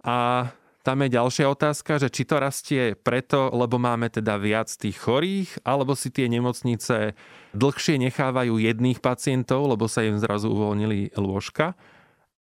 A 0.00 0.48
tam 0.82 1.06
je 1.06 1.14
ďalšia 1.14 1.46
otázka, 1.46 2.02
že 2.02 2.10
či 2.10 2.26
to 2.26 2.42
rastie 2.42 2.98
preto, 2.98 3.54
lebo 3.54 3.78
máme 3.78 4.10
teda 4.10 4.34
viac 4.38 4.66
tých 4.66 4.98
chorých, 4.98 5.62
alebo 5.62 5.94
si 5.94 6.10
tie 6.10 6.26
nemocnice 6.26 7.14
dlhšie 7.54 8.02
nechávajú 8.02 8.58
jedných 8.58 8.98
pacientov, 8.98 9.70
lebo 9.70 9.86
sa 9.86 10.02
im 10.02 10.18
zrazu 10.18 10.50
uvoľnili 10.50 11.14
lôžka 11.14 11.78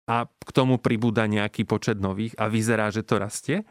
a 0.10 0.26
k 0.26 0.50
tomu 0.52 0.82
pribúda 0.82 1.30
nejaký 1.30 1.64
počet 1.64 2.02
nových 2.02 2.34
a 2.42 2.50
vyzerá, 2.50 2.90
že 2.90 3.06
to 3.06 3.22
rastie. 3.22 3.64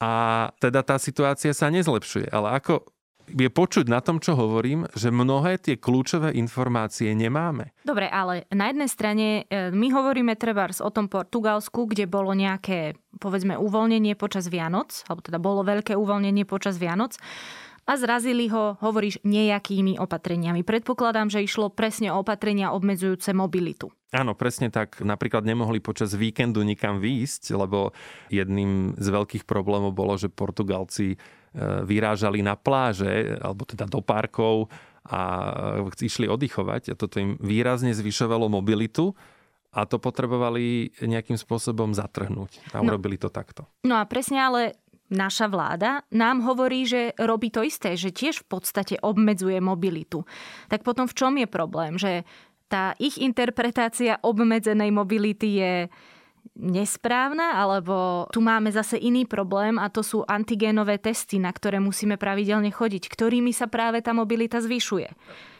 A 0.00 0.48
teda 0.56 0.80
tá 0.80 0.96
situácia 0.96 1.52
sa 1.52 1.68
nezlepšuje. 1.68 2.32
Ale 2.32 2.56
ako 2.56 2.88
je 3.30 3.50
počuť 3.50 3.86
na 3.86 4.02
tom, 4.02 4.18
čo 4.18 4.34
hovorím, 4.34 4.90
že 4.92 5.14
mnohé 5.14 5.56
tie 5.62 5.78
kľúčové 5.78 6.34
informácie 6.36 7.14
nemáme. 7.14 7.72
Dobre, 7.86 8.10
ale 8.10 8.44
na 8.50 8.68
jednej 8.70 8.90
strane 8.90 9.26
e, 9.46 9.70
my 9.70 9.88
hovoríme 9.94 10.34
trebárs 10.34 10.82
o 10.82 10.90
tom 10.90 11.06
Portugalsku, 11.06 11.86
kde 11.86 12.10
bolo 12.10 12.34
nejaké, 12.34 12.98
povedzme, 13.22 13.54
uvoľnenie 13.56 14.18
počas 14.18 14.50
Vianoc, 14.50 15.06
alebo 15.06 15.22
teda 15.22 15.38
bolo 15.38 15.62
veľké 15.62 15.94
uvoľnenie 15.94 16.44
počas 16.44 16.76
Vianoc 16.76 17.16
a 17.90 17.98
zrazili 17.98 18.46
ho, 18.46 18.78
hovoríš, 18.78 19.18
nejakými 19.26 19.98
opatreniami. 19.98 20.62
Predpokladám, 20.62 21.26
že 21.26 21.42
išlo 21.42 21.74
presne 21.74 22.14
o 22.14 22.22
opatrenia 22.22 22.70
obmedzujúce 22.70 23.34
mobilitu. 23.34 23.90
Áno, 24.14 24.34
presne 24.34 24.70
tak. 24.70 25.02
Napríklad 25.02 25.46
nemohli 25.46 25.78
počas 25.78 26.14
víkendu 26.14 26.62
nikam 26.66 26.98
výjsť, 26.98 27.54
lebo 27.54 27.94
jedným 28.30 28.98
z 28.98 29.06
veľkých 29.06 29.46
problémov 29.46 29.94
bolo, 29.94 30.18
že 30.18 30.30
Portugalci 30.30 31.18
vyrážali 31.58 32.46
na 32.46 32.54
pláže, 32.54 33.36
alebo 33.42 33.66
teda 33.66 33.90
do 33.90 33.98
parkov 33.98 34.70
a 35.06 35.20
išli 35.98 36.30
oddychovať 36.30 36.92
a 36.92 36.94
toto 36.94 37.18
im 37.18 37.34
výrazne 37.40 37.90
zvyšovalo 37.90 38.46
mobilitu 38.46 39.16
a 39.70 39.86
to 39.86 40.02
potrebovali 40.02 40.94
nejakým 41.02 41.38
spôsobom 41.38 41.94
zatrhnúť 41.94 42.74
a 42.74 42.82
no. 42.82 42.90
urobili 42.90 43.18
to 43.18 43.30
takto. 43.30 43.66
No 43.86 43.98
a 43.98 44.06
presne 44.06 44.42
ale 44.42 44.62
naša 45.10 45.50
vláda 45.50 46.06
nám 46.14 46.46
hovorí, 46.46 46.86
že 46.86 47.14
robí 47.18 47.50
to 47.50 47.66
isté, 47.66 47.98
že 47.98 48.14
tiež 48.14 48.46
v 48.46 48.58
podstate 48.58 48.94
obmedzuje 49.02 49.58
mobilitu. 49.58 50.22
Tak 50.70 50.86
potom 50.86 51.10
v 51.10 51.16
čom 51.18 51.34
je 51.34 51.48
problém? 51.50 51.98
Že 51.98 52.22
tá 52.70 52.94
ich 53.02 53.18
interpretácia 53.18 54.22
obmedzenej 54.22 54.94
mobility 54.94 55.58
je 55.58 55.74
nesprávna, 56.56 57.56
alebo 57.56 58.28
tu 58.34 58.44
máme 58.44 58.68
zase 58.68 59.00
iný 59.00 59.24
problém 59.24 59.80
a 59.80 59.88
to 59.88 60.04
sú 60.04 60.22
antigénové 60.28 61.00
testy, 61.00 61.40
na 61.40 61.50
ktoré 61.50 61.80
musíme 61.80 62.20
pravidelne 62.20 62.68
chodiť, 62.68 63.08
ktorými 63.08 63.52
sa 63.54 63.66
práve 63.66 64.04
tá 64.04 64.12
mobilita 64.12 64.60
zvyšuje. 64.60 65.08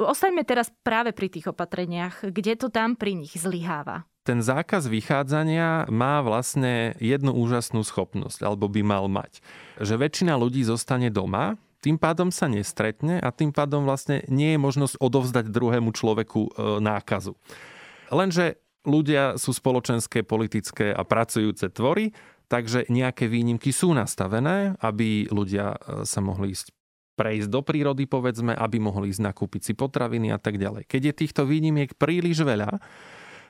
Ostaňme 0.01 0.45
teraz 0.45 0.69
práve 0.85 1.17
pri 1.17 1.33
tých 1.33 1.51
opatreniach, 1.51 2.29
kde 2.29 2.57
to 2.61 2.69
tam 2.69 2.95
pri 2.95 3.17
nich 3.17 3.35
zlyháva 3.37 4.05
ten 4.21 4.45
zákaz 4.45 4.87
vychádzania 4.87 5.91
má 5.91 6.23
vlastne 6.23 6.95
jednu 7.03 7.35
úžasnú 7.35 7.83
schopnosť, 7.83 8.47
alebo 8.47 8.71
by 8.71 8.85
mal 8.85 9.11
mať. 9.11 9.43
Že 9.81 10.07
väčšina 10.07 10.39
ľudí 10.39 10.63
zostane 10.63 11.11
doma, 11.11 11.59
tým 11.81 11.97
pádom 11.97 12.29
sa 12.29 12.45
nestretne 12.47 13.19
a 13.19 13.33
tým 13.33 13.51
pádom 13.51 13.89
vlastne 13.89 14.21
nie 14.29 14.55
je 14.55 14.61
možnosť 14.61 15.01
odovzdať 15.01 15.49
druhému 15.49 15.91
človeku 15.97 16.41
e, 16.47 16.51
nákazu. 16.85 17.33
Lenže 18.13 18.61
ľudia 18.85 19.37
sú 19.37 19.53
spoločenské, 19.53 20.25
politické 20.25 20.93
a 20.93 21.03
pracujúce 21.05 21.69
tvory, 21.73 22.17
takže 22.51 22.89
nejaké 22.91 23.31
výnimky 23.31 23.71
sú 23.71 23.93
nastavené, 23.93 24.75
aby 24.81 25.31
ľudia 25.31 25.77
e, 25.77 25.79
sa 26.09 26.19
mohli 26.25 26.57
ísť 26.57 26.75
prejsť 27.21 27.49
do 27.53 27.61
prírody, 27.61 28.09
povedzme, 28.09 28.57
aby 28.57 28.81
mohli 28.81 29.13
ísť 29.13 29.21
nakúpiť 29.21 29.63
si 29.71 29.73
potraviny 29.77 30.33
a 30.33 30.41
tak 30.41 30.57
ďalej. 30.57 30.89
Keď 30.89 31.03
je 31.05 31.15
týchto 31.15 31.43
výnimiek 31.45 31.93
príliš 32.01 32.41
veľa, 32.41 32.81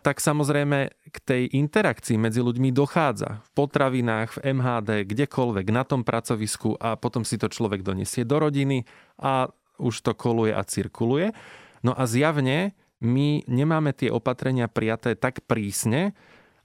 tak 0.00 0.18
samozrejme 0.18 0.90
k 1.12 1.16
tej 1.22 1.42
interakcii 1.54 2.16
medzi 2.16 2.40
ľuďmi 2.40 2.72
dochádza. 2.72 3.44
V 3.46 3.50
potravinách, 3.52 4.40
v 4.40 4.58
MHD, 4.58 4.90
kdekoľvek, 5.06 5.66
na 5.70 5.84
tom 5.84 6.02
pracovisku 6.02 6.74
a 6.80 6.96
potom 6.96 7.22
si 7.22 7.36
to 7.36 7.52
človek 7.52 7.84
donesie 7.84 8.24
do 8.24 8.40
rodiny 8.40 8.88
a 9.20 9.52
už 9.76 10.02
to 10.02 10.12
koluje 10.16 10.56
a 10.56 10.64
cirkuluje. 10.64 11.36
No 11.84 11.92
a 11.96 12.04
zjavne 12.08 12.76
my 13.00 13.48
nemáme 13.48 13.96
tie 13.96 14.12
opatrenia 14.12 14.68
prijaté 14.68 15.16
tak 15.16 15.44
prísne, 15.48 16.12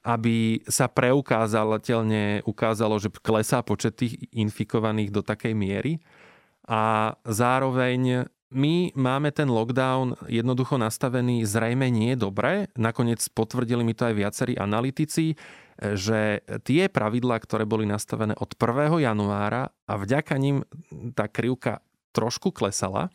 aby 0.06 0.62
sa 0.70 0.86
preukázateľne 0.86 2.46
ukázalo, 2.46 3.02
že 3.02 3.10
klesá 3.10 3.66
počet 3.66 3.98
tých 3.98 4.14
infikovaných 4.30 5.10
do 5.10 5.24
takej 5.24 5.56
miery. 5.56 5.98
A 6.70 7.14
zároveň 7.26 8.30
my 8.54 8.94
máme 8.94 9.34
ten 9.34 9.50
lockdown 9.50 10.14
jednoducho 10.30 10.78
nastavený 10.78 11.42
zrejme 11.42 11.90
nie 11.90 12.14
dobre. 12.14 12.70
Nakoniec 12.78 13.18
potvrdili 13.34 13.82
mi 13.82 13.98
to 13.98 14.06
aj 14.06 14.14
viacerí 14.14 14.54
analytici, 14.54 15.34
že 15.76 16.46
tie 16.62 16.86
pravidlá, 16.86 17.42
ktoré 17.42 17.66
boli 17.66 17.84
nastavené 17.90 18.38
od 18.38 18.54
1. 18.54 19.02
januára 19.02 19.74
a 19.90 19.92
vďaka 19.98 20.34
nim 20.38 20.62
tá 21.18 21.26
krivka 21.26 21.82
trošku 22.14 22.54
klesala, 22.54 23.10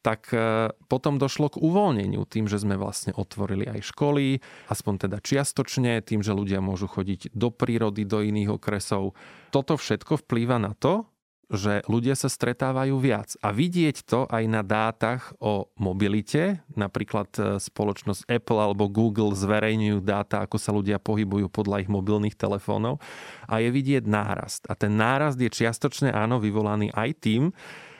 tak 0.00 0.32
e, 0.32 0.72
potom 0.88 1.20
došlo 1.20 1.52
k 1.52 1.60
uvoľneniu 1.60 2.24
tým, 2.24 2.48
že 2.48 2.60
sme 2.60 2.80
vlastne 2.80 3.12
otvorili 3.12 3.68
aj 3.68 3.92
školy, 3.92 4.40
aspoň 4.72 5.08
teda 5.08 5.18
čiastočne, 5.20 6.00
tým, 6.00 6.24
že 6.24 6.32
ľudia 6.32 6.64
môžu 6.64 6.88
chodiť 6.88 7.32
do 7.36 7.52
prírody, 7.52 8.08
do 8.08 8.24
iných 8.24 8.56
okresov. 8.56 9.12
Toto 9.52 9.76
všetko 9.76 10.24
vplýva 10.24 10.56
na 10.56 10.72
to, 10.72 11.10
že 11.50 11.82
ľudia 11.90 12.14
sa 12.14 12.30
stretávajú 12.30 12.94
viac. 13.02 13.34
A 13.42 13.50
vidieť 13.50 14.06
to 14.06 14.30
aj 14.30 14.44
na 14.46 14.62
dátach 14.62 15.34
o 15.42 15.66
mobilite, 15.74 16.62
napríklad 16.78 17.28
e, 17.36 17.40
spoločnosť 17.58 18.30
Apple 18.30 18.62
alebo 18.62 18.86
Google 18.86 19.34
zverejňujú 19.34 19.98
dáta, 19.98 20.46
ako 20.46 20.56
sa 20.62 20.70
ľudia 20.70 21.02
pohybujú 21.02 21.50
podľa 21.50 21.82
ich 21.82 21.90
mobilných 21.90 22.38
telefónov 22.38 23.02
a 23.50 23.58
je 23.58 23.68
vidieť 23.68 24.06
nárast. 24.06 24.62
A 24.70 24.78
ten 24.78 24.94
nárast 24.94 25.42
je 25.42 25.50
čiastočne 25.50 26.14
áno 26.14 26.38
vyvolaný 26.38 26.94
aj 26.94 27.10
tým, 27.18 27.50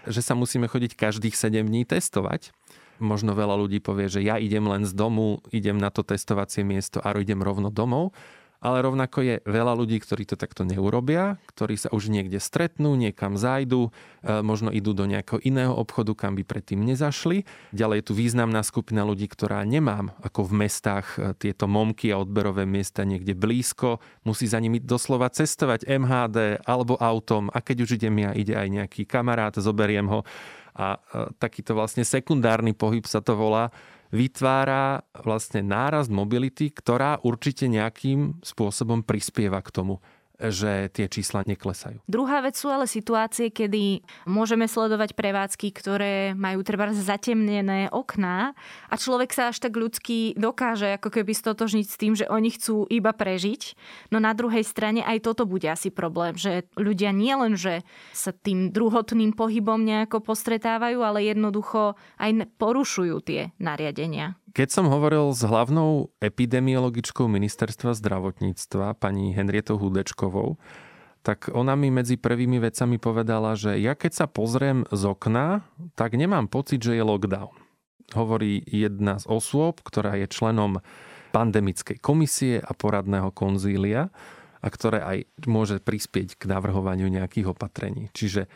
že 0.06 0.20
sa 0.24 0.38
musíme 0.38 0.70
chodiť 0.70 0.96
každých 0.96 1.34
7 1.36 1.66
dní 1.66 1.84
testovať. 1.84 2.52
Možno 3.00 3.32
veľa 3.32 3.56
ľudí 3.56 3.80
povie, 3.80 4.12
že 4.12 4.20
ja 4.20 4.36
idem 4.36 4.68
len 4.68 4.84
z 4.84 4.92
domu, 4.92 5.40
idem 5.50 5.80
na 5.80 5.88
to 5.88 6.04
testovacie 6.04 6.60
miesto 6.60 7.00
a 7.00 7.16
idem 7.16 7.40
rovno 7.40 7.72
domov 7.72 8.12
ale 8.60 8.84
rovnako 8.84 9.18
je 9.24 9.34
veľa 9.48 9.72
ľudí, 9.72 9.96
ktorí 9.96 10.28
to 10.28 10.36
takto 10.36 10.68
neurobia, 10.68 11.40
ktorí 11.48 11.80
sa 11.80 11.88
už 11.96 12.12
niekde 12.12 12.36
stretnú, 12.36 12.92
niekam 12.92 13.40
zájdu, 13.40 13.88
e, 14.20 14.44
možno 14.44 14.68
idú 14.68 14.92
do 14.92 15.08
nejakého 15.08 15.40
iného 15.40 15.72
obchodu, 15.72 16.12
kam 16.12 16.36
by 16.36 16.44
predtým 16.44 16.84
nezašli. 16.84 17.48
Ďalej 17.72 18.04
je 18.04 18.06
tu 18.06 18.12
významná 18.12 18.60
skupina 18.60 19.00
ľudí, 19.08 19.32
ktorá 19.32 19.64
nemám 19.64 20.12
ako 20.20 20.44
v 20.44 20.68
mestách 20.68 21.06
e, 21.16 21.32
tieto 21.40 21.64
momky 21.64 22.12
a 22.12 22.20
odberové 22.20 22.68
miesta 22.68 23.08
niekde 23.08 23.32
blízko, 23.32 23.96
musí 24.28 24.44
za 24.44 24.60
nimi 24.60 24.76
doslova 24.76 25.32
cestovať 25.32 25.88
MHD 25.88 26.68
alebo 26.68 27.00
autom. 27.00 27.48
A 27.56 27.64
keď 27.64 27.88
už 27.88 27.96
idem 27.96 28.20
ja, 28.20 28.36
ide 28.36 28.60
aj 28.60 28.68
nejaký 28.68 29.08
kamarát, 29.08 29.56
zoberiem 29.56 30.04
ho. 30.04 30.20
A 30.76 31.00
e, 31.00 31.32
takýto 31.40 31.72
vlastne 31.72 32.04
sekundárny 32.04 32.76
pohyb 32.76 33.08
sa 33.08 33.24
to 33.24 33.32
volá, 33.32 33.72
vytvára 34.10 35.06
vlastne 35.22 35.62
nárast 35.62 36.10
mobility, 36.10 36.70
ktorá 36.70 37.22
určite 37.22 37.70
nejakým 37.70 38.42
spôsobom 38.42 39.06
prispieva 39.06 39.62
k 39.62 39.70
tomu, 39.70 40.02
že 40.48 40.88
tie 40.88 41.06
čísla 41.12 41.44
neklesajú. 41.44 42.00
Druhá 42.08 42.40
vec 42.40 42.56
sú 42.56 42.72
ale 42.72 42.88
situácie, 42.88 43.52
kedy 43.52 44.00
môžeme 44.24 44.64
sledovať 44.64 45.12
prevádzky, 45.12 45.68
ktoré 45.76 46.32
majú 46.32 46.64
treba 46.64 46.88
zatemnené 46.96 47.92
okná 47.92 48.56
a 48.88 48.94
človek 48.96 49.36
sa 49.36 49.52
až 49.52 49.60
tak 49.60 49.76
ľudský 49.76 50.32
dokáže 50.40 50.96
ako 50.96 51.20
keby 51.20 51.36
stotožniť 51.36 51.86
s 51.86 51.96
tým, 52.00 52.12
že 52.16 52.24
oni 52.32 52.48
chcú 52.56 52.88
iba 52.88 53.12
prežiť. 53.12 53.76
No 54.08 54.16
na 54.16 54.32
druhej 54.32 54.64
strane 54.64 55.04
aj 55.04 55.28
toto 55.28 55.44
bude 55.44 55.68
asi 55.68 55.92
problém, 55.92 56.40
že 56.40 56.64
ľudia 56.80 57.12
nie 57.12 57.36
len, 57.36 57.60
že 57.60 57.84
sa 58.16 58.32
tým 58.32 58.72
druhotným 58.72 59.36
pohybom 59.36 59.84
nejako 59.84 60.24
postretávajú, 60.24 61.04
ale 61.04 61.28
jednoducho 61.28 62.00
aj 62.16 62.48
porušujú 62.56 63.16
tie 63.20 63.52
nariadenia. 63.60 64.40
Keď 64.50 64.66
som 64.66 64.90
hovoril 64.90 65.30
s 65.30 65.46
hlavnou 65.46 66.10
epidemiologičkou 66.18 67.30
ministerstva 67.30 67.94
zdravotníctva, 67.94 68.98
pani 68.98 69.30
Henrietou 69.30 69.78
Hudečkovou, 70.30 70.56
tak 71.20 71.52
ona 71.52 71.76
mi 71.76 71.92
medzi 71.92 72.16
prvými 72.16 72.56
vecami 72.64 72.96
povedala, 72.96 73.52
že 73.52 73.76
ja 73.76 73.92
keď 73.92 74.24
sa 74.24 74.26
pozriem 74.30 74.88
z 74.88 75.02
okna, 75.04 75.68
tak 75.92 76.16
nemám 76.16 76.48
pocit, 76.48 76.80
že 76.80 76.96
je 76.96 77.04
lockdown. 77.04 77.52
Hovorí 78.16 78.64
jedna 78.64 79.20
z 79.20 79.28
osôb, 79.28 79.84
ktorá 79.84 80.16
je 80.16 80.26
členom 80.32 80.80
pandemickej 81.36 82.00
komisie 82.00 82.56
a 82.58 82.72
poradného 82.72 83.30
konzília 83.36 84.08
a 84.64 84.66
ktoré 84.72 85.04
aj 85.04 85.18
môže 85.44 85.76
prispieť 85.78 86.40
k 86.40 86.48
navrhovaniu 86.48 87.06
nejakých 87.12 87.52
opatrení. 87.52 88.08
Čiže 88.16 88.48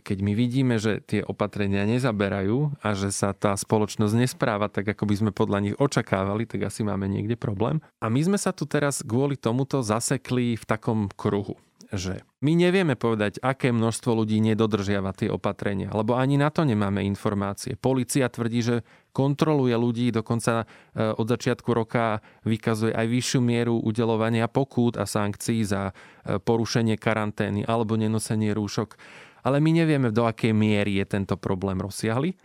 keď 0.00 0.18
my 0.24 0.32
vidíme, 0.32 0.80
že 0.80 1.04
tie 1.04 1.20
opatrenia 1.20 1.84
nezaberajú 1.84 2.80
a 2.80 2.96
že 2.96 3.12
sa 3.12 3.36
tá 3.36 3.52
spoločnosť 3.52 4.14
nespráva 4.16 4.72
tak, 4.72 4.88
ako 4.88 5.04
by 5.04 5.14
sme 5.20 5.30
podľa 5.36 5.58
nich 5.60 5.76
očakávali, 5.76 6.48
tak 6.48 6.64
asi 6.72 6.80
máme 6.80 7.04
niekde 7.12 7.36
problém. 7.36 7.84
A 8.00 8.08
my 8.08 8.20
sme 8.24 8.38
sa 8.40 8.56
tu 8.56 8.64
teraz 8.64 9.04
kvôli 9.04 9.36
tomuto 9.36 9.84
zasekli 9.84 10.56
v 10.56 10.64
takom 10.64 11.12
kruhu 11.12 11.60
že 11.92 12.24
my 12.40 12.56
nevieme 12.56 12.96
povedať, 12.96 13.36
aké 13.44 13.68
množstvo 13.68 14.24
ľudí 14.24 14.40
nedodržiava 14.40 15.12
tie 15.12 15.28
opatrenia, 15.28 15.92
lebo 15.92 16.16
ani 16.16 16.40
na 16.40 16.48
to 16.48 16.64
nemáme 16.64 17.04
informácie. 17.04 17.76
Polícia 17.76 18.32
tvrdí, 18.32 18.64
že 18.64 18.76
kontroluje 19.12 19.76
ľudí, 19.76 20.08
dokonca 20.08 20.64
e, 20.64 21.12
od 21.12 21.28
začiatku 21.28 21.68
roka 21.68 22.24
vykazuje 22.48 22.96
aj 22.96 23.06
vyššiu 23.12 23.40
mieru 23.44 23.76
udelovania 23.76 24.48
pokút 24.48 24.96
a 24.96 25.04
sankcií 25.04 25.68
za 25.68 25.92
e, 25.92 26.40
porušenie 26.40 26.96
karantény 26.96 27.68
alebo 27.68 28.00
nenosenie 28.00 28.56
rúšok 28.56 28.96
ale 29.42 29.58
my 29.58 29.70
nevieme, 29.82 30.14
do 30.14 30.26
akej 30.26 30.54
miery 30.54 31.02
je 31.02 31.06
tento 31.06 31.34
problém 31.34 31.78
rozsiahly. 31.82 32.38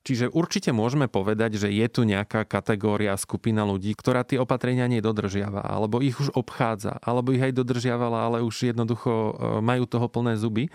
Čiže 0.00 0.32
určite 0.32 0.72
môžeme 0.72 1.12
povedať, 1.12 1.60
že 1.60 1.68
je 1.68 1.84
tu 1.92 2.08
nejaká 2.08 2.48
kategória, 2.48 3.12
skupina 3.20 3.68
ľudí, 3.68 3.92
ktorá 3.92 4.24
tie 4.24 4.40
opatrenia 4.40 4.88
nedodržiava, 4.88 5.60
alebo 5.60 6.00
ich 6.00 6.16
už 6.16 6.32
obchádza, 6.32 6.96
alebo 7.04 7.36
ich 7.36 7.44
aj 7.44 7.52
dodržiavala, 7.52 8.32
ale 8.32 8.38
už 8.40 8.72
jednoducho 8.72 9.12
e, 9.12 9.32
majú 9.60 9.84
toho 9.84 10.08
plné 10.08 10.40
zuby. 10.40 10.72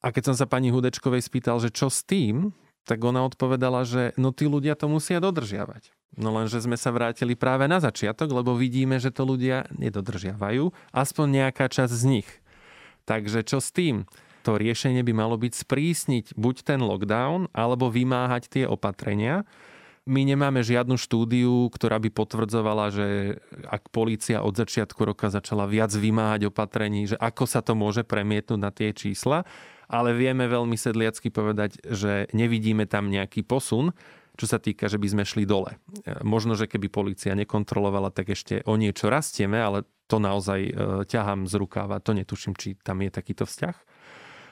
A 0.00 0.08
keď 0.08 0.32
som 0.32 0.36
sa 0.40 0.48
pani 0.48 0.72
Hudečkovej 0.72 1.20
spýtal, 1.20 1.60
že 1.60 1.68
čo 1.68 1.92
s 1.92 2.08
tým, 2.08 2.56
tak 2.88 3.04
ona 3.04 3.22
odpovedala, 3.28 3.84
že 3.84 4.16
no 4.16 4.32
tí 4.32 4.48
ľudia 4.48 4.80
to 4.80 4.88
musia 4.88 5.20
dodržiavať. 5.20 5.92
No 6.16 6.32
len, 6.32 6.48
že 6.48 6.64
sme 6.64 6.80
sa 6.80 6.88
vrátili 6.92 7.36
práve 7.36 7.68
na 7.68 7.80
začiatok, 7.84 8.32
lebo 8.32 8.56
vidíme, 8.56 8.96
že 8.96 9.12
to 9.12 9.28
ľudia 9.28 9.68
nedodržiavajú, 9.76 10.72
aspoň 10.92 11.26
nejaká 11.44 11.68
časť 11.68 11.92
z 11.92 12.04
nich. 12.08 12.28
Takže 13.04 13.44
čo 13.44 13.60
s 13.60 13.72
tým? 13.72 14.08
To 14.42 14.58
riešenie 14.58 15.06
by 15.06 15.12
malo 15.14 15.38
byť 15.38 15.52
sprísniť 15.54 16.24
buď 16.34 16.56
ten 16.66 16.82
lockdown, 16.82 17.48
alebo 17.54 17.88
vymáhať 17.88 18.50
tie 18.50 18.64
opatrenia. 18.66 19.46
My 20.02 20.26
nemáme 20.26 20.66
žiadnu 20.66 20.98
štúdiu, 20.98 21.70
ktorá 21.70 22.02
by 22.02 22.10
potvrdzovala, 22.10 22.90
že 22.90 23.38
ak 23.70 23.94
polícia 23.94 24.42
od 24.42 24.58
začiatku 24.58 24.98
roka 25.06 25.30
začala 25.30 25.70
viac 25.70 25.94
vymáhať 25.94 26.50
opatrení, 26.50 27.06
že 27.06 27.14
ako 27.22 27.46
sa 27.46 27.62
to 27.62 27.78
môže 27.78 28.02
premietnúť 28.02 28.58
na 28.58 28.74
tie 28.74 28.90
čísla, 28.90 29.46
ale 29.86 30.10
vieme 30.10 30.50
veľmi 30.50 30.74
sedliacky 30.74 31.30
povedať, 31.30 31.78
že 31.86 32.26
nevidíme 32.34 32.90
tam 32.90 33.14
nejaký 33.14 33.46
posun, 33.46 33.94
čo 34.34 34.48
sa 34.48 34.58
týka, 34.58 34.88
že 34.88 34.96
by 34.96 35.06
sme 35.06 35.24
šli 35.28 35.44
dole. 35.44 35.76
Možno, 36.24 36.56
že 36.56 36.66
keby 36.66 36.88
policia 36.88 37.36
nekontrolovala, 37.36 38.10
tak 38.10 38.32
ešte 38.32 38.64
o 38.64 38.74
niečo 38.80 39.12
rastieme, 39.12 39.60
ale 39.60 39.84
to 40.08 40.16
naozaj 40.16 40.60
e, 40.64 40.72
ťahám 41.04 41.44
z 41.44 41.54
rukáva. 41.60 42.00
To 42.00 42.16
netuším, 42.16 42.56
či 42.56 42.76
tam 42.80 43.04
je 43.04 43.12
takýto 43.12 43.44
vzťah. 43.44 43.76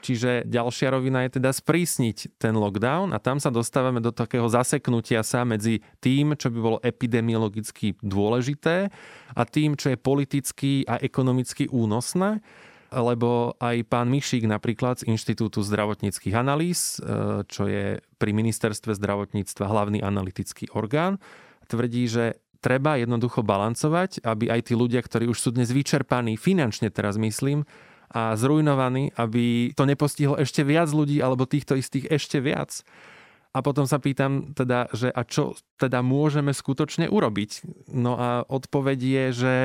Čiže 0.00 0.48
ďalšia 0.48 0.88
rovina 0.96 1.28
je 1.28 1.36
teda 1.40 1.52
sprísniť 1.52 2.40
ten 2.40 2.56
lockdown 2.56 3.12
a 3.12 3.18
tam 3.20 3.36
sa 3.36 3.52
dostávame 3.52 4.00
do 4.00 4.10
takého 4.10 4.48
zaseknutia 4.48 5.20
sa 5.20 5.44
medzi 5.44 5.84
tým, 6.00 6.32
čo 6.34 6.48
by 6.48 6.58
bolo 6.58 6.78
epidemiologicky 6.80 8.00
dôležité 8.00 8.88
a 9.36 9.42
tým, 9.44 9.76
čo 9.76 9.92
je 9.92 9.98
politicky 10.00 10.88
a 10.88 10.96
ekonomicky 10.98 11.68
únosné 11.68 12.40
lebo 12.90 13.54
aj 13.62 13.86
pán 13.86 14.10
Mišík 14.10 14.50
napríklad 14.50 14.98
z 14.98 15.14
Inštitútu 15.14 15.62
zdravotníckých 15.62 16.34
analýz, 16.34 16.98
e, 16.98 17.46
čo 17.46 17.70
je 17.70 18.02
pri 18.18 18.30
ministerstve 18.34 18.98
zdravotníctva 18.98 19.62
hlavný 19.62 20.02
analytický 20.02 20.74
orgán, 20.74 21.22
tvrdí, 21.70 22.10
že 22.10 22.42
treba 22.58 22.98
jednoducho 22.98 23.46
balancovať, 23.46 24.26
aby 24.26 24.50
aj 24.50 24.60
tí 24.68 24.74
ľudia, 24.74 25.00
ktorí 25.00 25.30
už 25.30 25.38
sú 25.38 25.50
dnes 25.54 25.70
vyčerpaní 25.70 26.34
finančne 26.34 26.90
teraz 26.90 27.14
myslím, 27.16 27.64
a 28.10 28.34
zrujnovaní, 28.34 29.14
aby 29.14 29.70
to 29.78 29.86
nepostihlo 29.86 30.34
ešte 30.34 30.66
viac 30.66 30.90
ľudí 30.90 31.22
alebo 31.22 31.46
týchto 31.46 31.78
istých 31.78 32.10
ešte 32.10 32.42
viac. 32.42 32.82
A 33.50 33.62
potom 33.66 33.82
sa 33.86 33.98
pýtam 33.98 34.54
teda, 34.54 34.86
že 34.94 35.10
a 35.10 35.26
čo 35.26 35.58
teda 35.74 36.02
môžeme 36.06 36.54
skutočne 36.54 37.10
urobiť? 37.10 37.66
No 37.90 38.14
a 38.14 38.46
odpoveď 38.46 38.98
je, 38.98 39.24
že, 39.34 39.56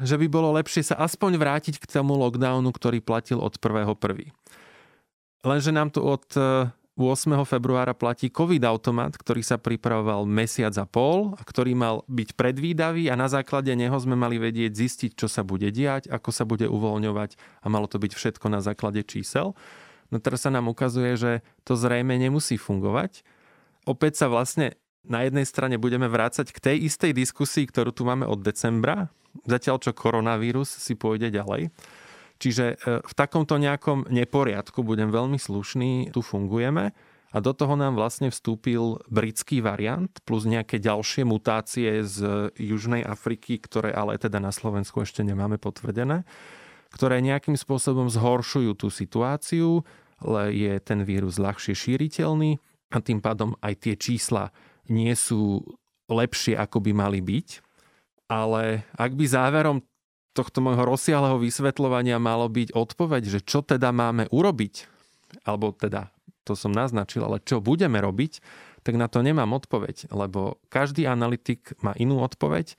že 0.00 0.16
by 0.20 0.26
bolo 0.28 0.52
lepšie 0.60 0.84
sa 0.92 1.00
aspoň 1.00 1.40
vrátiť 1.40 1.80
k 1.80 1.88
tomu 1.88 2.20
lockdownu, 2.20 2.68
ktorý 2.68 3.00
platil 3.00 3.40
od 3.40 3.56
1.1. 3.56 4.28
Lenže 5.44 5.72
nám 5.72 5.92
tu 5.92 6.04
od 6.04 6.24
8. 6.94 7.34
februára 7.42 7.90
platí 7.90 8.30
COVID-automat, 8.30 9.18
ktorý 9.18 9.42
sa 9.42 9.58
pripravoval 9.58 10.30
mesiac 10.30 10.70
a 10.78 10.86
pol 10.86 11.34
a 11.34 11.42
ktorý 11.42 11.74
mal 11.74 12.06
byť 12.06 12.38
predvídavý 12.38 13.10
a 13.10 13.18
na 13.18 13.26
základe 13.26 13.74
neho 13.74 13.98
sme 13.98 14.14
mali 14.14 14.38
vedieť 14.38 14.78
zistiť, 14.78 15.10
čo 15.18 15.26
sa 15.26 15.42
bude 15.42 15.74
diať, 15.74 16.06
ako 16.06 16.30
sa 16.30 16.46
bude 16.46 16.70
uvoľňovať 16.70 17.34
a 17.34 17.66
malo 17.66 17.90
to 17.90 17.98
byť 17.98 18.14
všetko 18.14 18.46
na 18.46 18.62
základe 18.62 19.02
čísel. 19.02 19.58
No 20.14 20.22
teraz 20.22 20.46
sa 20.46 20.54
nám 20.54 20.70
ukazuje, 20.70 21.18
že 21.18 21.32
to 21.66 21.74
zrejme 21.74 22.14
nemusí 22.14 22.54
fungovať. 22.54 23.26
Opäť 23.90 24.22
sa 24.22 24.26
vlastne 24.30 24.78
na 25.02 25.26
jednej 25.26 25.50
strane 25.50 25.82
budeme 25.82 26.06
vrácať 26.06 26.54
k 26.54 26.62
tej 26.62 26.76
istej 26.86 27.10
diskusii, 27.10 27.66
ktorú 27.66 27.90
tu 27.90 28.06
máme 28.06 28.22
od 28.22 28.38
decembra, 28.38 29.10
zatiaľ 29.42 29.82
čo 29.82 29.90
koronavírus 29.90 30.70
si 30.70 30.94
pôjde 30.94 31.34
ďalej. 31.34 31.74
Čiže 32.44 32.76
e, 32.76 33.00
v 33.00 33.12
takomto 33.16 33.56
nejakom 33.56 34.04
neporiadku, 34.12 34.84
budem 34.84 35.08
veľmi 35.08 35.40
slušný, 35.40 36.12
tu 36.12 36.20
fungujeme 36.20 36.92
a 37.32 37.36
do 37.40 37.56
toho 37.56 37.72
nám 37.72 37.96
vlastne 37.96 38.28
vstúpil 38.28 39.00
britský 39.08 39.64
variant 39.64 40.12
plus 40.28 40.44
nejaké 40.44 40.76
ďalšie 40.76 41.24
mutácie 41.24 42.04
z 42.04 42.52
Južnej 42.60 43.00
Afriky, 43.00 43.56
ktoré 43.56 43.96
ale 43.96 44.20
teda 44.20 44.44
na 44.44 44.52
Slovensku 44.52 45.00
ešte 45.00 45.24
nemáme 45.24 45.56
potvrdené, 45.56 46.28
ktoré 46.92 47.24
nejakým 47.24 47.56
spôsobom 47.56 48.12
zhoršujú 48.12 48.76
tú 48.76 48.92
situáciu, 48.92 49.80
ale 50.20 50.52
je 50.52 50.76
ten 50.84 51.00
vírus 51.00 51.40
ľahšie 51.40 51.72
šíriteľný 51.72 52.60
a 52.92 53.00
tým 53.00 53.24
pádom 53.24 53.56
aj 53.64 53.88
tie 53.88 53.96
čísla 53.96 54.52
nie 54.92 55.16
sú 55.16 55.64
lepšie, 56.12 56.60
ako 56.60 56.84
by 56.84 56.92
mali 56.92 57.24
byť. 57.24 57.48
Ale 58.28 58.84
ak 59.00 59.10
by 59.16 59.24
záverom 59.24 59.80
tohto 60.34 60.58
môjho 60.58 60.82
rozsiahleho 60.82 61.38
vysvetľovania 61.38 62.18
malo 62.18 62.50
byť 62.50 62.74
odpoveď, 62.74 63.22
že 63.30 63.40
čo 63.40 63.62
teda 63.62 63.94
máme 63.94 64.26
urobiť, 64.34 64.90
alebo 65.46 65.70
teda 65.70 66.10
to 66.44 66.58
som 66.58 66.74
naznačil, 66.74 67.24
ale 67.24 67.40
čo 67.40 67.62
budeme 67.62 68.02
robiť, 68.02 68.42
tak 68.84 69.00
na 69.00 69.08
to 69.08 69.24
nemám 69.24 69.56
odpoveď, 69.56 70.12
lebo 70.12 70.60
každý 70.68 71.08
analytik 71.08 71.72
má 71.80 71.96
inú 71.96 72.20
odpoveď 72.20 72.76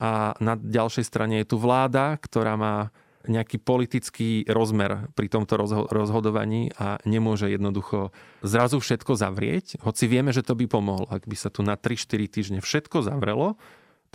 a 0.00 0.32
na 0.40 0.56
ďalšej 0.56 1.04
strane 1.04 1.44
je 1.44 1.50
tu 1.52 1.60
vláda, 1.60 2.16
ktorá 2.16 2.56
má 2.56 2.88
nejaký 3.24 3.56
politický 3.56 4.44
rozmer 4.48 5.08
pri 5.16 5.32
tomto 5.32 5.56
rozhodovaní 5.88 6.72
a 6.76 7.00
nemôže 7.08 7.48
jednoducho 7.48 8.12
zrazu 8.44 8.80
všetko 8.80 9.16
zavrieť, 9.16 9.80
hoci 9.80 10.04
vieme, 10.08 10.32
že 10.32 10.44
to 10.44 10.52
by 10.52 10.68
pomohlo, 10.68 11.08
ak 11.08 11.24
by 11.24 11.36
sa 11.36 11.48
tu 11.48 11.64
na 11.64 11.76
3-4 11.76 12.28
týždne 12.28 12.60
všetko 12.60 13.00
zavrelo, 13.00 13.56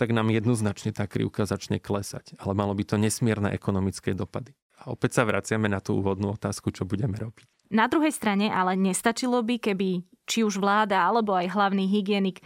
tak 0.00 0.16
nám 0.16 0.32
jednoznačne 0.32 0.96
tá 0.96 1.04
krivka 1.04 1.44
začne 1.44 1.76
klesať. 1.76 2.40
Ale 2.40 2.56
malo 2.56 2.72
by 2.72 2.88
to 2.88 2.96
nesmierne 2.96 3.52
ekonomické 3.52 4.16
dopady. 4.16 4.56
A 4.80 4.96
opäť 4.96 5.20
sa 5.20 5.28
vraciame 5.28 5.68
na 5.68 5.84
tú 5.84 6.00
úvodnú 6.00 6.32
otázku, 6.32 6.72
čo 6.72 6.88
budeme 6.88 7.20
robiť. 7.20 7.44
Na 7.68 7.84
druhej 7.84 8.16
strane 8.16 8.48
ale 8.48 8.80
nestačilo 8.80 9.44
by, 9.44 9.60
keby 9.60 10.00
či 10.24 10.40
už 10.40 10.56
vláda 10.56 11.04
alebo 11.04 11.36
aj 11.36 11.52
hlavný 11.52 11.84
hygienik 11.84 12.40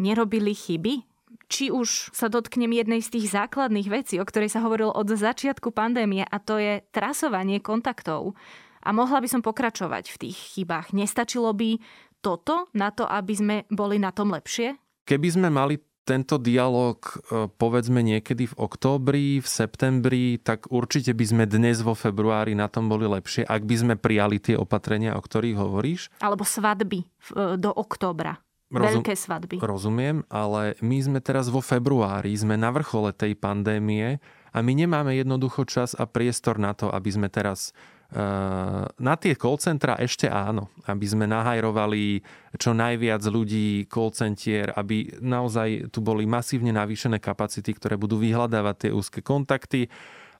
nerobili 0.00 0.56
chyby? 0.56 1.04
Či 1.52 1.70
už 1.70 2.10
sa 2.16 2.32
dotknem 2.32 2.72
jednej 2.72 3.04
z 3.04 3.12
tých 3.12 3.30
základných 3.30 3.92
vecí, 3.92 4.16
o 4.18 4.26
ktorej 4.26 4.50
sa 4.50 4.64
hovorilo 4.64 4.90
od 4.90 5.12
začiatku 5.12 5.70
pandémie 5.70 6.24
a 6.24 6.36
to 6.40 6.58
je 6.58 6.82
trasovanie 6.90 7.60
kontaktov. 7.62 8.34
A 8.82 8.90
mohla 8.90 9.20
by 9.20 9.28
som 9.30 9.44
pokračovať 9.44 10.10
v 10.10 10.20
tých 10.26 10.38
chybách. 10.56 10.96
Nestačilo 10.96 11.52
by 11.54 11.78
toto 12.24 12.72
na 12.74 12.90
to, 12.90 13.06
aby 13.06 13.34
sme 13.36 13.56
boli 13.70 14.02
na 14.02 14.10
tom 14.10 14.34
lepšie? 14.34 14.74
Keby 15.06 15.28
sme 15.30 15.48
mali 15.54 15.78
tento 16.06 16.38
dialog 16.38 17.02
e, 17.02 17.50
povedzme 17.50 17.98
niekedy 17.98 18.46
v 18.46 18.54
októbri, 18.54 19.42
v 19.42 19.48
septembri, 19.50 20.38
tak 20.38 20.70
určite 20.70 21.10
by 21.10 21.24
sme 21.26 21.44
dnes 21.50 21.82
vo 21.82 21.98
februári 21.98 22.54
na 22.54 22.70
tom 22.70 22.86
boli 22.86 23.10
lepšie, 23.10 23.42
ak 23.42 23.66
by 23.66 23.74
sme 23.74 23.94
prijali 23.98 24.38
tie 24.38 24.54
opatrenia, 24.54 25.18
o 25.18 25.20
ktorých 25.20 25.58
hovoríš. 25.58 26.14
Alebo 26.22 26.46
svadby 26.46 27.02
do 27.58 27.70
októbra. 27.74 28.38
Rozum, 28.66 29.02
Veľké 29.02 29.14
svadby. 29.14 29.56
Rozumiem, 29.62 30.26
ale 30.26 30.74
my 30.82 30.98
sme 30.98 31.18
teraz 31.22 31.46
vo 31.46 31.62
februári, 31.62 32.34
sme 32.34 32.58
na 32.58 32.74
vrchole 32.74 33.14
tej 33.14 33.38
pandémie 33.38 34.18
a 34.50 34.58
my 34.58 34.72
nemáme 34.74 35.14
jednoducho 35.14 35.62
čas 35.70 35.94
a 35.94 36.02
priestor 36.02 36.58
na 36.58 36.74
to, 36.74 36.90
aby 36.90 37.06
sme 37.14 37.30
teraz 37.30 37.70
na 39.02 39.14
tie 39.18 39.34
call 39.34 39.58
centra 39.58 39.98
ešte 39.98 40.30
áno, 40.30 40.70
aby 40.86 41.06
sme 41.10 41.26
nahajrovali 41.26 42.22
čo 42.54 42.70
najviac 42.70 43.22
ľudí, 43.26 43.90
call 43.90 44.14
centier, 44.14 44.70
aby 44.78 45.18
naozaj 45.18 45.90
tu 45.90 45.98
boli 45.98 46.22
masívne 46.22 46.70
navýšené 46.70 47.18
kapacity, 47.18 47.74
ktoré 47.74 47.98
budú 47.98 48.22
vyhľadávať 48.22 48.76
tie 48.86 48.90
úzke 48.94 49.20
kontakty 49.26 49.90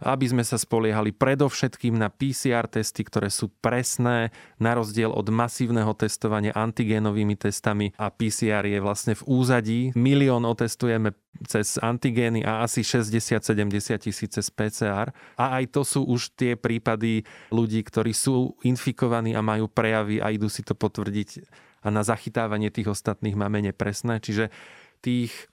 aby 0.01 0.27
sme 0.29 0.45
sa 0.45 0.61
spoliehali 0.61 1.15
predovšetkým 1.15 1.97
na 1.97 2.13
PCR 2.13 2.69
testy, 2.69 3.05
ktoré 3.05 3.33
sú 3.33 3.53
presné, 3.63 4.35
na 4.61 4.77
rozdiel 4.77 5.13
od 5.13 5.29
masívneho 5.29 5.93
testovania 5.97 6.53
antigénovými 6.57 7.37
testami 7.37 7.93
a 7.97 8.13
PCR 8.13 8.65
je 8.67 8.79
vlastne 8.81 9.15
v 9.17 9.23
úzadí. 9.27 9.81
Milión 9.97 10.45
otestujeme 10.45 11.17
cez 11.45 11.77
antigény 11.77 12.49
a 12.49 12.65
asi 12.65 12.81
60-70 12.81 14.01
tisíc 14.01 14.33
cez 14.33 14.49
PCR. 14.49 15.13
A 15.37 15.61
aj 15.61 15.65
to 15.77 15.83
sú 15.85 16.01
už 16.09 16.33
tie 16.33 16.57
prípady 16.57 17.29
ľudí, 17.53 17.85
ktorí 17.85 18.17
sú 18.17 18.57
infikovaní 18.65 19.37
a 19.37 19.45
majú 19.45 19.69
prejavy 19.69 20.25
a 20.25 20.33
idú 20.33 20.49
si 20.49 20.65
to 20.65 20.73
potvrdiť 20.73 21.45
a 21.87 21.89
na 21.95 22.03
zachytávanie 22.03 22.75
tých 22.75 22.91
ostatných 22.91 23.39
máme 23.39 23.63
nepresné. 23.63 24.19
Čiže 24.19 24.51
tých 24.99 25.47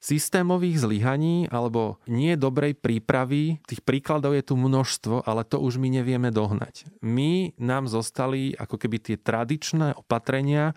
systémových 0.00 0.80
zlyhaní 0.80 1.46
alebo 1.52 2.00
nie 2.08 2.34
dobrej 2.34 2.80
prípravy, 2.80 3.60
tých 3.68 3.84
príkladov 3.84 4.32
je 4.32 4.42
tu 4.42 4.56
množstvo, 4.56 5.28
ale 5.28 5.44
to 5.44 5.60
už 5.60 5.76
my 5.76 5.92
nevieme 5.92 6.32
dohnať. 6.32 6.88
My 7.04 7.52
nám 7.60 7.86
zostali 7.86 8.56
ako 8.56 8.80
keby 8.80 8.96
tie 8.98 9.16
tradičné 9.20 10.00
opatrenia, 10.00 10.72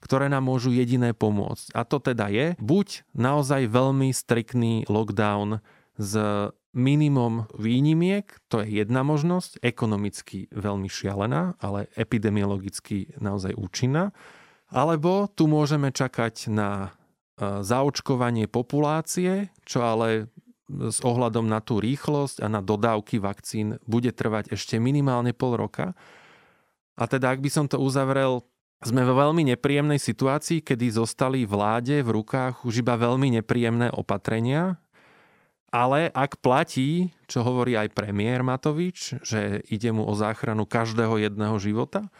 ktoré 0.00 0.32
nám 0.32 0.48
môžu 0.48 0.72
jediné 0.72 1.12
pomôcť. 1.12 1.76
A 1.76 1.84
to 1.84 2.00
teda 2.00 2.32
je 2.32 2.46
buď 2.56 3.04
naozaj 3.12 3.68
veľmi 3.68 4.14
striktný 4.14 4.88
lockdown 4.88 5.60
s 6.00 6.14
minimum 6.70 7.50
výnimiek, 7.58 8.30
to 8.46 8.62
je 8.62 8.80
jedna 8.80 9.02
možnosť, 9.02 9.58
ekonomicky 9.60 10.46
veľmi 10.54 10.86
šialená, 10.86 11.58
ale 11.58 11.90
epidemiologicky 11.98 13.18
naozaj 13.18 13.58
účinná. 13.58 14.14
Alebo 14.70 15.26
tu 15.26 15.50
môžeme 15.50 15.90
čakať 15.90 16.46
na 16.46 16.94
zaočkovanie 17.40 18.46
populácie, 18.46 19.48
čo 19.64 19.80
ale 19.80 20.28
s 20.70 21.02
ohľadom 21.02 21.50
na 21.50 21.58
tú 21.58 21.82
rýchlosť 21.82 22.44
a 22.44 22.46
na 22.46 22.62
dodávky 22.62 23.18
vakcín 23.18 23.82
bude 23.88 24.14
trvať 24.14 24.54
ešte 24.54 24.78
minimálne 24.78 25.34
pol 25.34 25.58
roka. 25.58 25.98
A 26.94 27.08
teda, 27.08 27.32
ak 27.34 27.40
by 27.42 27.50
som 27.50 27.66
to 27.66 27.80
uzavrel, 27.80 28.46
sme 28.80 29.04
vo 29.04 29.12
veľmi 29.12 29.44
nepríjemnej 29.56 30.00
situácii, 30.00 30.64
kedy 30.64 30.94
zostali 30.94 31.44
vláde 31.44 32.00
v 32.00 32.22
rukách 32.22 32.64
už 32.64 32.80
iba 32.84 32.96
veľmi 32.96 33.40
nepríjemné 33.40 33.92
opatrenia, 33.92 34.80
ale 35.70 36.10
ak 36.10 36.42
platí, 36.42 37.14
čo 37.30 37.46
hovorí 37.46 37.78
aj 37.78 37.94
premiér 37.94 38.42
Matovič, 38.42 39.22
že 39.22 39.62
ide 39.70 39.90
mu 39.94 40.02
o 40.02 40.14
záchranu 40.18 40.66
každého 40.66 41.20
jedného 41.22 41.56
života, 41.62 42.10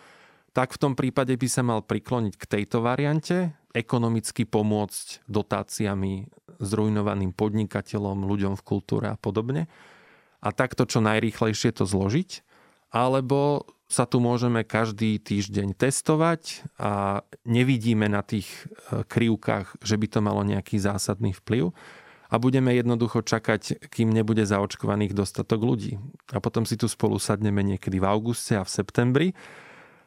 tak 0.55 0.75
v 0.75 0.81
tom 0.83 0.93
prípade 0.95 1.35
by 1.35 1.49
sa 1.51 1.63
mal 1.63 1.83
prikloniť 1.83 2.35
k 2.39 2.45
tejto 2.47 2.83
variante, 2.83 3.55
ekonomicky 3.71 4.45
pomôcť 4.47 5.27
dotáciami 5.31 6.27
zrujnovaným 6.61 7.33
podnikateľom, 7.33 8.27
ľuďom 8.27 8.55
v 8.59 8.67
kultúre 8.67 9.07
a 9.09 9.17
podobne. 9.17 9.71
A 10.41 10.49
takto 10.53 10.85
čo 10.85 11.05
najrýchlejšie 11.05 11.77
to 11.77 11.85
zložiť. 11.89 12.43
Alebo 12.91 13.71
sa 13.91 14.07
tu 14.07 14.23
môžeme 14.23 14.63
každý 14.63 15.19
týždeň 15.19 15.75
testovať 15.75 16.63
a 16.79 17.23
nevidíme 17.43 18.07
na 18.07 18.23
tých 18.23 18.47
e, 18.47 19.03
krivkách, 19.03 19.83
že 19.83 19.99
by 19.99 20.07
to 20.07 20.21
malo 20.23 20.47
nejaký 20.47 20.79
zásadný 20.79 21.35
vplyv 21.35 21.75
a 22.31 22.35
budeme 22.39 22.71
jednoducho 22.71 23.27
čakať, 23.27 23.91
kým 23.91 24.15
nebude 24.15 24.47
zaočkovaných 24.47 25.11
dostatok 25.11 25.59
ľudí. 25.59 25.99
A 26.31 26.39
potom 26.39 26.63
si 26.63 26.79
tu 26.79 26.87
spolu 26.87 27.19
sadneme 27.19 27.67
niekedy 27.67 27.99
v 27.99 28.07
auguste 28.07 28.55
a 28.55 28.63
v 28.63 28.71
septembri 28.71 29.29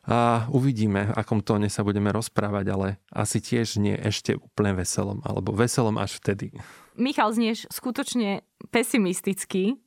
a 0.03 0.51
uvidíme, 0.51 1.15
akom 1.15 1.39
tóne 1.39 1.71
sa 1.71 1.79
budeme 1.87 2.11
rozprávať, 2.11 2.65
ale 2.75 2.87
asi 3.07 3.39
tiež 3.39 3.79
nie 3.79 3.95
ešte 3.95 4.35
úplne 4.35 4.75
veselom, 4.75 5.23
alebo 5.23 5.55
veselom 5.55 5.95
až 5.95 6.19
vtedy. 6.19 6.51
Michal, 6.99 7.31
znieš 7.31 7.71
skutočne 7.71 8.43
pesimisticky. 8.67 9.79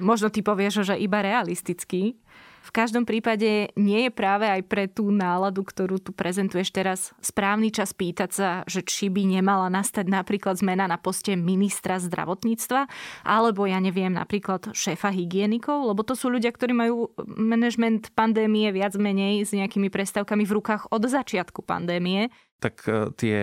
Možno 0.00 0.32
ty 0.32 0.40
povieš, 0.40 0.88
že 0.88 0.96
iba 0.96 1.20
realisticky. 1.20 2.16
V 2.60 2.70
každom 2.76 3.08
prípade 3.08 3.72
nie 3.74 4.00
je 4.06 4.12
práve 4.12 4.44
aj 4.44 4.62
pre 4.68 4.84
tú 4.84 5.08
náladu, 5.08 5.64
ktorú 5.64 5.96
tu 5.96 6.12
prezentuješ 6.12 6.68
teraz, 6.70 7.00
správny 7.24 7.72
čas 7.72 7.96
pýtať 7.96 8.30
sa, 8.30 8.48
že 8.68 8.84
či 8.84 9.08
by 9.08 9.40
nemala 9.40 9.72
nastať 9.72 10.06
napríklad 10.06 10.60
zmena 10.60 10.84
na 10.84 11.00
poste 11.00 11.34
ministra 11.40 11.96
zdravotníctva, 11.96 12.86
alebo 13.24 13.64
ja 13.64 13.80
neviem, 13.80 14.12
napríklad 14.12 14.76
šéfa 14.76 15.08
hygienikov, 15.08 15.88
lebo 15.88 16.04
to 16.04 16.12
sú 16.12 16.28
ľudia, 16.28 16.52
ktorí 16.52 16.76
majú 16.76 17.16
manažment 17.24 18.12
pandémie 18.12 18.68
viac 18.76 18.92
menej 19.00 19.48
s 19.48 19.56
nejakými 19.56 19.88
prestavkami 19.88 20.44
v 20.44 20.54
rukách 20.60 20.92
od 20.92 21.02
začiatku 21.08 21.64
pandémie 21.64 22.28
tak 22.60 22.84
e, 22.84 23.08
tie 23.16 23.40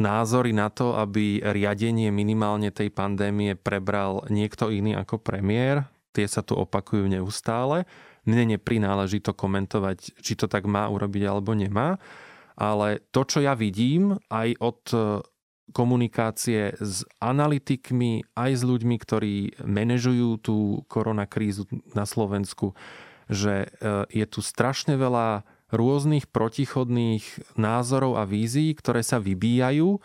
názory 0.00 0.56
na 0.56 0.72
to, 0.72 0.96
aby 0.96 1.44
riadenie 1.44 2.08
minimálne 2.08 2.72
tej 2.72 2.88
pandémie 2.88 3.52
prebral 3.54 4.24
niekto 4.32 4.72
iný 4.72 4.96
ako 4.96 5.20
premiér, 5.20 5.84
tie 6.16 6.24
sa 6.24 6.40
tu 6.40 6.56
opakujú 6.56 7.06
neustále. 7.12 7.84
Mne 8.22 8.56
neprináleží 8.56 9.18
to 9.18 9.34
komentovať, 9.34 10.22
či 10.22 10.38
to 10.38 10.46
tak 10.46 10.68
má 10.68 10.86
urobiť 10.86 11.22
alebo 11.26 11.58
nemá, 11.58 11.98
ale 12.54 13.02
to, 13.10 13.26
čo 13.26 13.42
ja 13.42 13.58
vidím 13.58 14.20
aj 14.30 14.48
od 14.62 14.80
e, 14.92 14.96
komunikácie 15.74 16.76
s 16.78 17.02
analytikmi, 17.18 18.22
aj 18.38 18.50
s 18.54 18.62
ľuďmi, 18.62 18.96
ktorí 19.00 19.34
manažujú 19.64 20.28
tú 20.38 20.56
koronakrízu 20.86 21.66
na 21.96 22.06
Slovensku, 22.06 22.78
že 23.26 23.66
e, 23.66 24.06
je 24.12 24.26
tu 24.28 24.44
strašne 24.44 24.94
veľa 24.94 25.42
rôznych 25.72 26.28
protichodných 26.28 27.56
názorov 27.56 28.20
a 28.20 28.28
vízií, 28.28 28.76
ktoré 28.76 29.00
sa 29.00 29.16
vybíjajú 29.16 29.98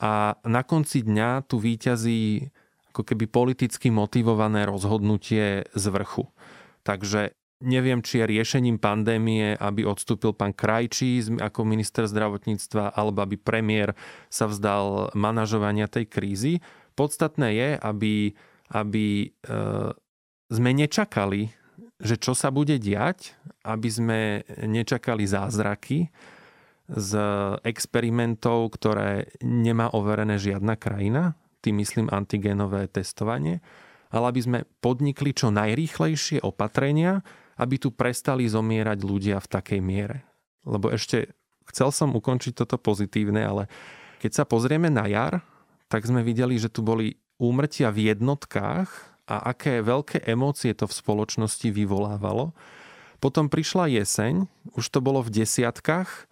a 0.00 0.38
na 0.46 0.62
konci 0.64 1.02
dňa 1.02 1.44
tu 1.44 1.58
výťazí 1.58 2.48
ako 2.94 3.02
keby 3.06 3.26
politicky 3.26 3.90
motivované 3.90 4.66
rozhodnutie 4.66 5.66
z 5.74 5.84
vrchu. 5.90 6.30
Takže 6.82 7.34
Neviem, 7.60 8.00
či 8.00 8.24
je 8.24 8.30
riešením 8.32 8.80
pandémie, 8.80 9.52
aby 9.52 9.84
odstúpil 9.84 10.32
pán 10.32 10.56
Krajčí 10.56 11.20
ako 11.36 11.68
minister 11.68 12.08
zdravotníctva, 12.08 12.96
alebo 12.96 13.20
aby 13.20 13.36
premiér 13.36 13.92
sa 14.32 14.48
vzdal 14.48 15.12
manažovania 15.12 15.84
tej 15.84 16.08
krízy. 16.08 16.64
Podstatné 16.96 17.52
je, 17.52 17.68
aby, 17.76 18.32
aby 18.72 19.28
e, 19.28 19.52
sme 20.48 20.70
nečakali, 20.72 21.52
že 22.00 22.16
čo 22.16 22.32
sa 22.32 22.48
bude 22.48 22.80
diať, 22.80 23.36
aby 23.68 23.88
sme 23.92 24.20
nečakali 24.64 25.28
zázraky 25.28 26.08
z 26.88 27.10
experimentov, 27.60 28.72
ktoré 28.80 29.36
nemá 29.44 29.92
overené 29.92 30.40
žiadna 30.40 30.80
krajina, 30.80 31.36
tým 31.60 31.84
myslím 31.84 32.08
antigénové 32.08 32.88
testovanie, 32.88 33.60
ale 34.10 34.32
aby 34.32 34.40
sme 34.40 34.58
podnikli 34.80 35.36
čo 35.36 35.52
najrýchlejšie 35.52 36.40
opatrenia, 36.40 37.20
aby 37.60 37.76
tu 37.76 37.92
prestali 37.92 38.48
zomierať 38.48 38.98
ľudia 39.04 39.36
v 39.36 39.50
takej 39.52 39.80
miere. 39.84 40.24
Lebo 40.64 40.88
ešte 40.88 41.36
chcel 41.68 41.92
som 41.92 42.16
ukončiť 42.16 42.56
toto 42.56 42.80
pozitívne, 42.80 43.44
ale 43.44 43.68
keď 44.24 44.32
sa 44.40 44.44
pozrieme 44.48 44.88
na 44.88 45.04
jar, 45.04 45.44
tak 45.92 46.08
sme 46.08 46.24
videli, 46.24 46.56
že 46.56 46.72
tu 46.72 46.80
boli 46.80 47.20
úmrtia 47.36 47.92
v 47.92 48.12
jednotkách 48.12 48.88
a 49.28 49.36
aké 49.52 49.84
veľké 49.84 50.24
emócie 50.24 50.72
to 50.72 50.88
v 50.88 50.96
spoločnosti 50.96 51.68
vyvolávalo. 51.68 52.56
Potom 53.20 53.52
prišla 53.52 53.92
jeseň, 54.00 54.48
už 54.72 54.86
to 54.88 55.04
bolo 55.04 55.20
v 55.20 55.44
desiatkách 55.44 56.30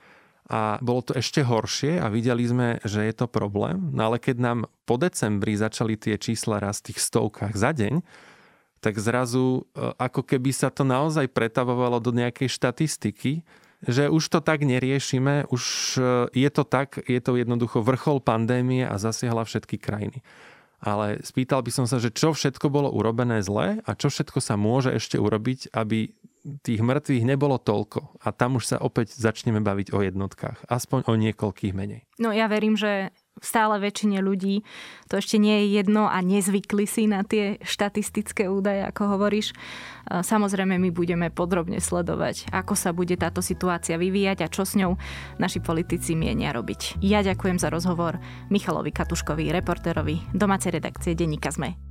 a 0.48 0.80
bolo 0.80 1.04
to 1.04 1.12
ešte 1.12 1.44
horšie 1.44 2.00
a 2.00 2.08
videli 2.08 2.48
sme, 2.48 2.80
že 2.80 3.04
je 3.04 3.12
to 3.12 3.28
problém. 3.28 3.92
No 3.92 4.08
ale 4.08 4.16
keď 4.16 4.36
nám 4.40 4.58
po 4.88 4.96
decembri 4.96 5.52
začali 5.52 6.00
tie 6.00 6.16
čísla 6.16 6.56
rast 6.56 6.88
v 6.88 6.92
tých 6.92 7.04
stovkách 7.04 7.52
za 7.52 7.76
deň, 7.76 8.00
tak 8.78 8.98
zrazu 8.98 9.66
e, 9.74 9.92
ako 9.98 10.22
keby 10.24 10.50
sa 10.54 10.70
to 10.70 10.86
naozaj 10.86 11.26
pretavovalo 11.30 11.98
do 11.98 12.14
nejakej 12.14 12.48
štatistiky, 12.50 13.42
že 13.86 14.10
už 14.10 14.26
to 14.26 14.40
tak 14.42 14.66
neriešime, 14.66 15.46
už 15.50 15.62
e, 15.98 16.02
je 16.34 16.50
to 16.50 16.66
tak, 16.66 16.98
je 17.06 17.20
to 17.22 17.38
jednoducho 17.38 17.82
vrchol 17.82 18.18
pandémie 18.18 18.82
a 18.82 18.98
zasiahla 18.98 19.46
všetky 19.46 19.78
krajiny. 19.78 20.22
Ale 20.78 21.18
spýtal 21.26 21.62
by 21.66 21.74
som 21.74 21.86
sa, 21.90 21.98
že 21.98 22.14
čo 22.14 22.30
všetko 22.30 22.70
bolo 22.70 22.86
urobené 22.94 23.42
zle 23.42 23.82
a 23.82 23.90
čo 23.98 24.14
všetko 24.14 24.38
sa 24.38 24.54
môže 24.54 24.94
ešte 24.94 25.18
urobiť, 25.18 25.74
aby 25.74 26.14
tých 26.62 26.80
mŕtvych 26.80 27.24
nebolo 27.26 27.58
toľko. 27.58 28.22
A 28.22 28.30
tam 28.30 28.56
už 28.56 28.64
sa 28.74 28.76
opäť 28.78 29.14
začneme 29.14 29.58
baviť 29.60 29.90
o 29.92 30.00
jednotkách. 30.00 30.70
Aspoň 30.70 31.10
o 31.10 31.14
niekoľkých 31.18 31.74
menej. 31.74 32.06
No 32.22 32.30
ja 32.30 32.46
verím, 32.46 32.78
že 32.78 33.10
stále 33.42 33.78
väčšine 33.80 34.18
ľudí 34.20 34.62
to 35.08 35.16
ešte 35.16 35.40
nie 35.40 35.64
je 35.64 35.80
jedno 35.80 36.04
a 36.04 36.20
nezvykli 36.20 36.84
si 36.84 37.08
na 37.08 37.24
tie 37.24 37.56
štatistické 37.64 38.44
údaje, 38.44 38.84
ako 38.84 39.16
hovoríš. 39.16 39.56
Samozrejme, 40.08 40.76
my 40.76 40.92
budeme 40.92 41.32
podrobne 41.32 41.80
sledovať, 41.80 42.52
ako 42.52 42.76
sa 42.76 42.92
bude 42.92 43.16
táto 43.16 43.40
situácia 43.40 43.96
vyvíjať 43.96 44.44
a 44.44 44.52
čo 44.52 44.68
s 44.68 44.76
ňou 44.76 45.00
naši 45.40 45.64
politici 45.64 46.12
mienia 46.12 46.52
robiť. 46.52 47.00
Ja 47.00 47.24
ďakujem 47.24 47.56
za 47.56 47.72
rozhovor 47.72 48.20
Michalovi 48.52 48.92
Katuškovi, 48.92 49.48
reportérovi 49.48 50.20
domácej 50.36 50.76
redakcie 50.76 51.16
Denníka 51.16 51.48
ZME. 51.48 51.87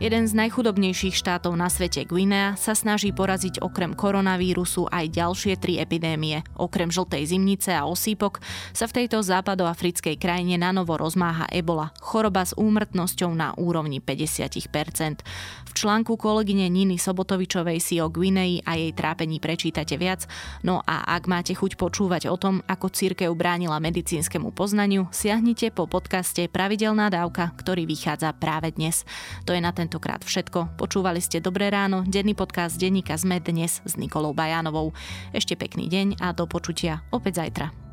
Jeden 0.00 0.24
z 0.24 0.32
najchudobnejších 0.32 1.12
štátov 1.12 1.52
na 1.60 1.68
svete, 1.68 2.08
Guinea, 2.08 2.56
sa 2.56 2.72
snaží 2.72 3.12
poraziť 3.12 3.60
okrem 3.60 3.92
koronavírusu 3.92 4.88
aj 4.88 5.12
ďalšie 5.12 5.60
tri 5.60 5.76
epidémie. 5.76 6.40
Okrem 6.56 6.88
žltej 6.88 7.28
zimnice 7.28 7.76
a 7.76 7.84
osýpok 7.84 8.40
sa 8.72 8.88
v 8.88 8.96
tejto 8.96 9.20
západoafrickej 9.20 10.16
krajine 10.16 10.56
nanovo 10.56 10.96
rozmáha 10.96 11.52
ebola, 11.52 11.92
choroba 12.00 12.48
s 12.48 12.56
úmrtnosťou 12.56 13.28
na 13.36 13.52
úrovni 13.60 14.00
50%. 14.00 15.20
Článku 15.80 16.20
kolegyne 16.20 16.68
Niny 16.68 17.00
Sobotovičovej 17.00 17.80
si 17.80 18.04
o 18.04 18.12
Guinei 18.12 18.60
a 18.68 18.76
jej 18.76 18.92
trápení 18.92 19.40
prečítate 19.40 19.96
viac, 19.96 20.28
no 20.60 20.84
a 20.84 21.08
ak 21.16 21.24
máte 21.24 21.56
chuť 21.56 21.80
počúvať 21.80 22.28
o 22.28 22.36
tom, 22.36 22.60
ako 22.68 22.92
církev 22.92 23.32
bránila 23.32 23.80
medicínskemu 23.80 24.52
poznaniu, 24.52 25.08
siahnite 25.08 25.72
po 25.72 25.88
podcaste 25.88 26.52
Pravidelná 26.52 27.08
dávka, 27.08 27.56
ktorý 27.56 27.88
vychádza 27.88 28.36
práve 28.36 28.76
dnes. 28.76 29.08
To 29.48 29.56
je 29.56 29.64
na 29.64 29.72
ten 29.72 29.88
tentokrát 29.90 30.20
všetko. 30.22 30.76
Počúvali 30.76 31.18
ste 31.18 31.40
Dobré 31.40 31.72
ráno, 31.72 32.04
denný 32.04 32.36
podcast 32.36 32.76
denníka 32.76 33.16
ZME 33.16 33.40
dnes 33.40 33.80
s 33.82 33.96
Nikolou 33.96 34.36
Bajánovou. 34.36 34.94
Ešte 35.32 35.56
pekný 35.56 35.88
deň 35.88 36.20
a 36.20 36.36
do 36.36 36.44
počutia 36.44 37.02
opäť 37.08 37.42
zajtra. 37.42 37.89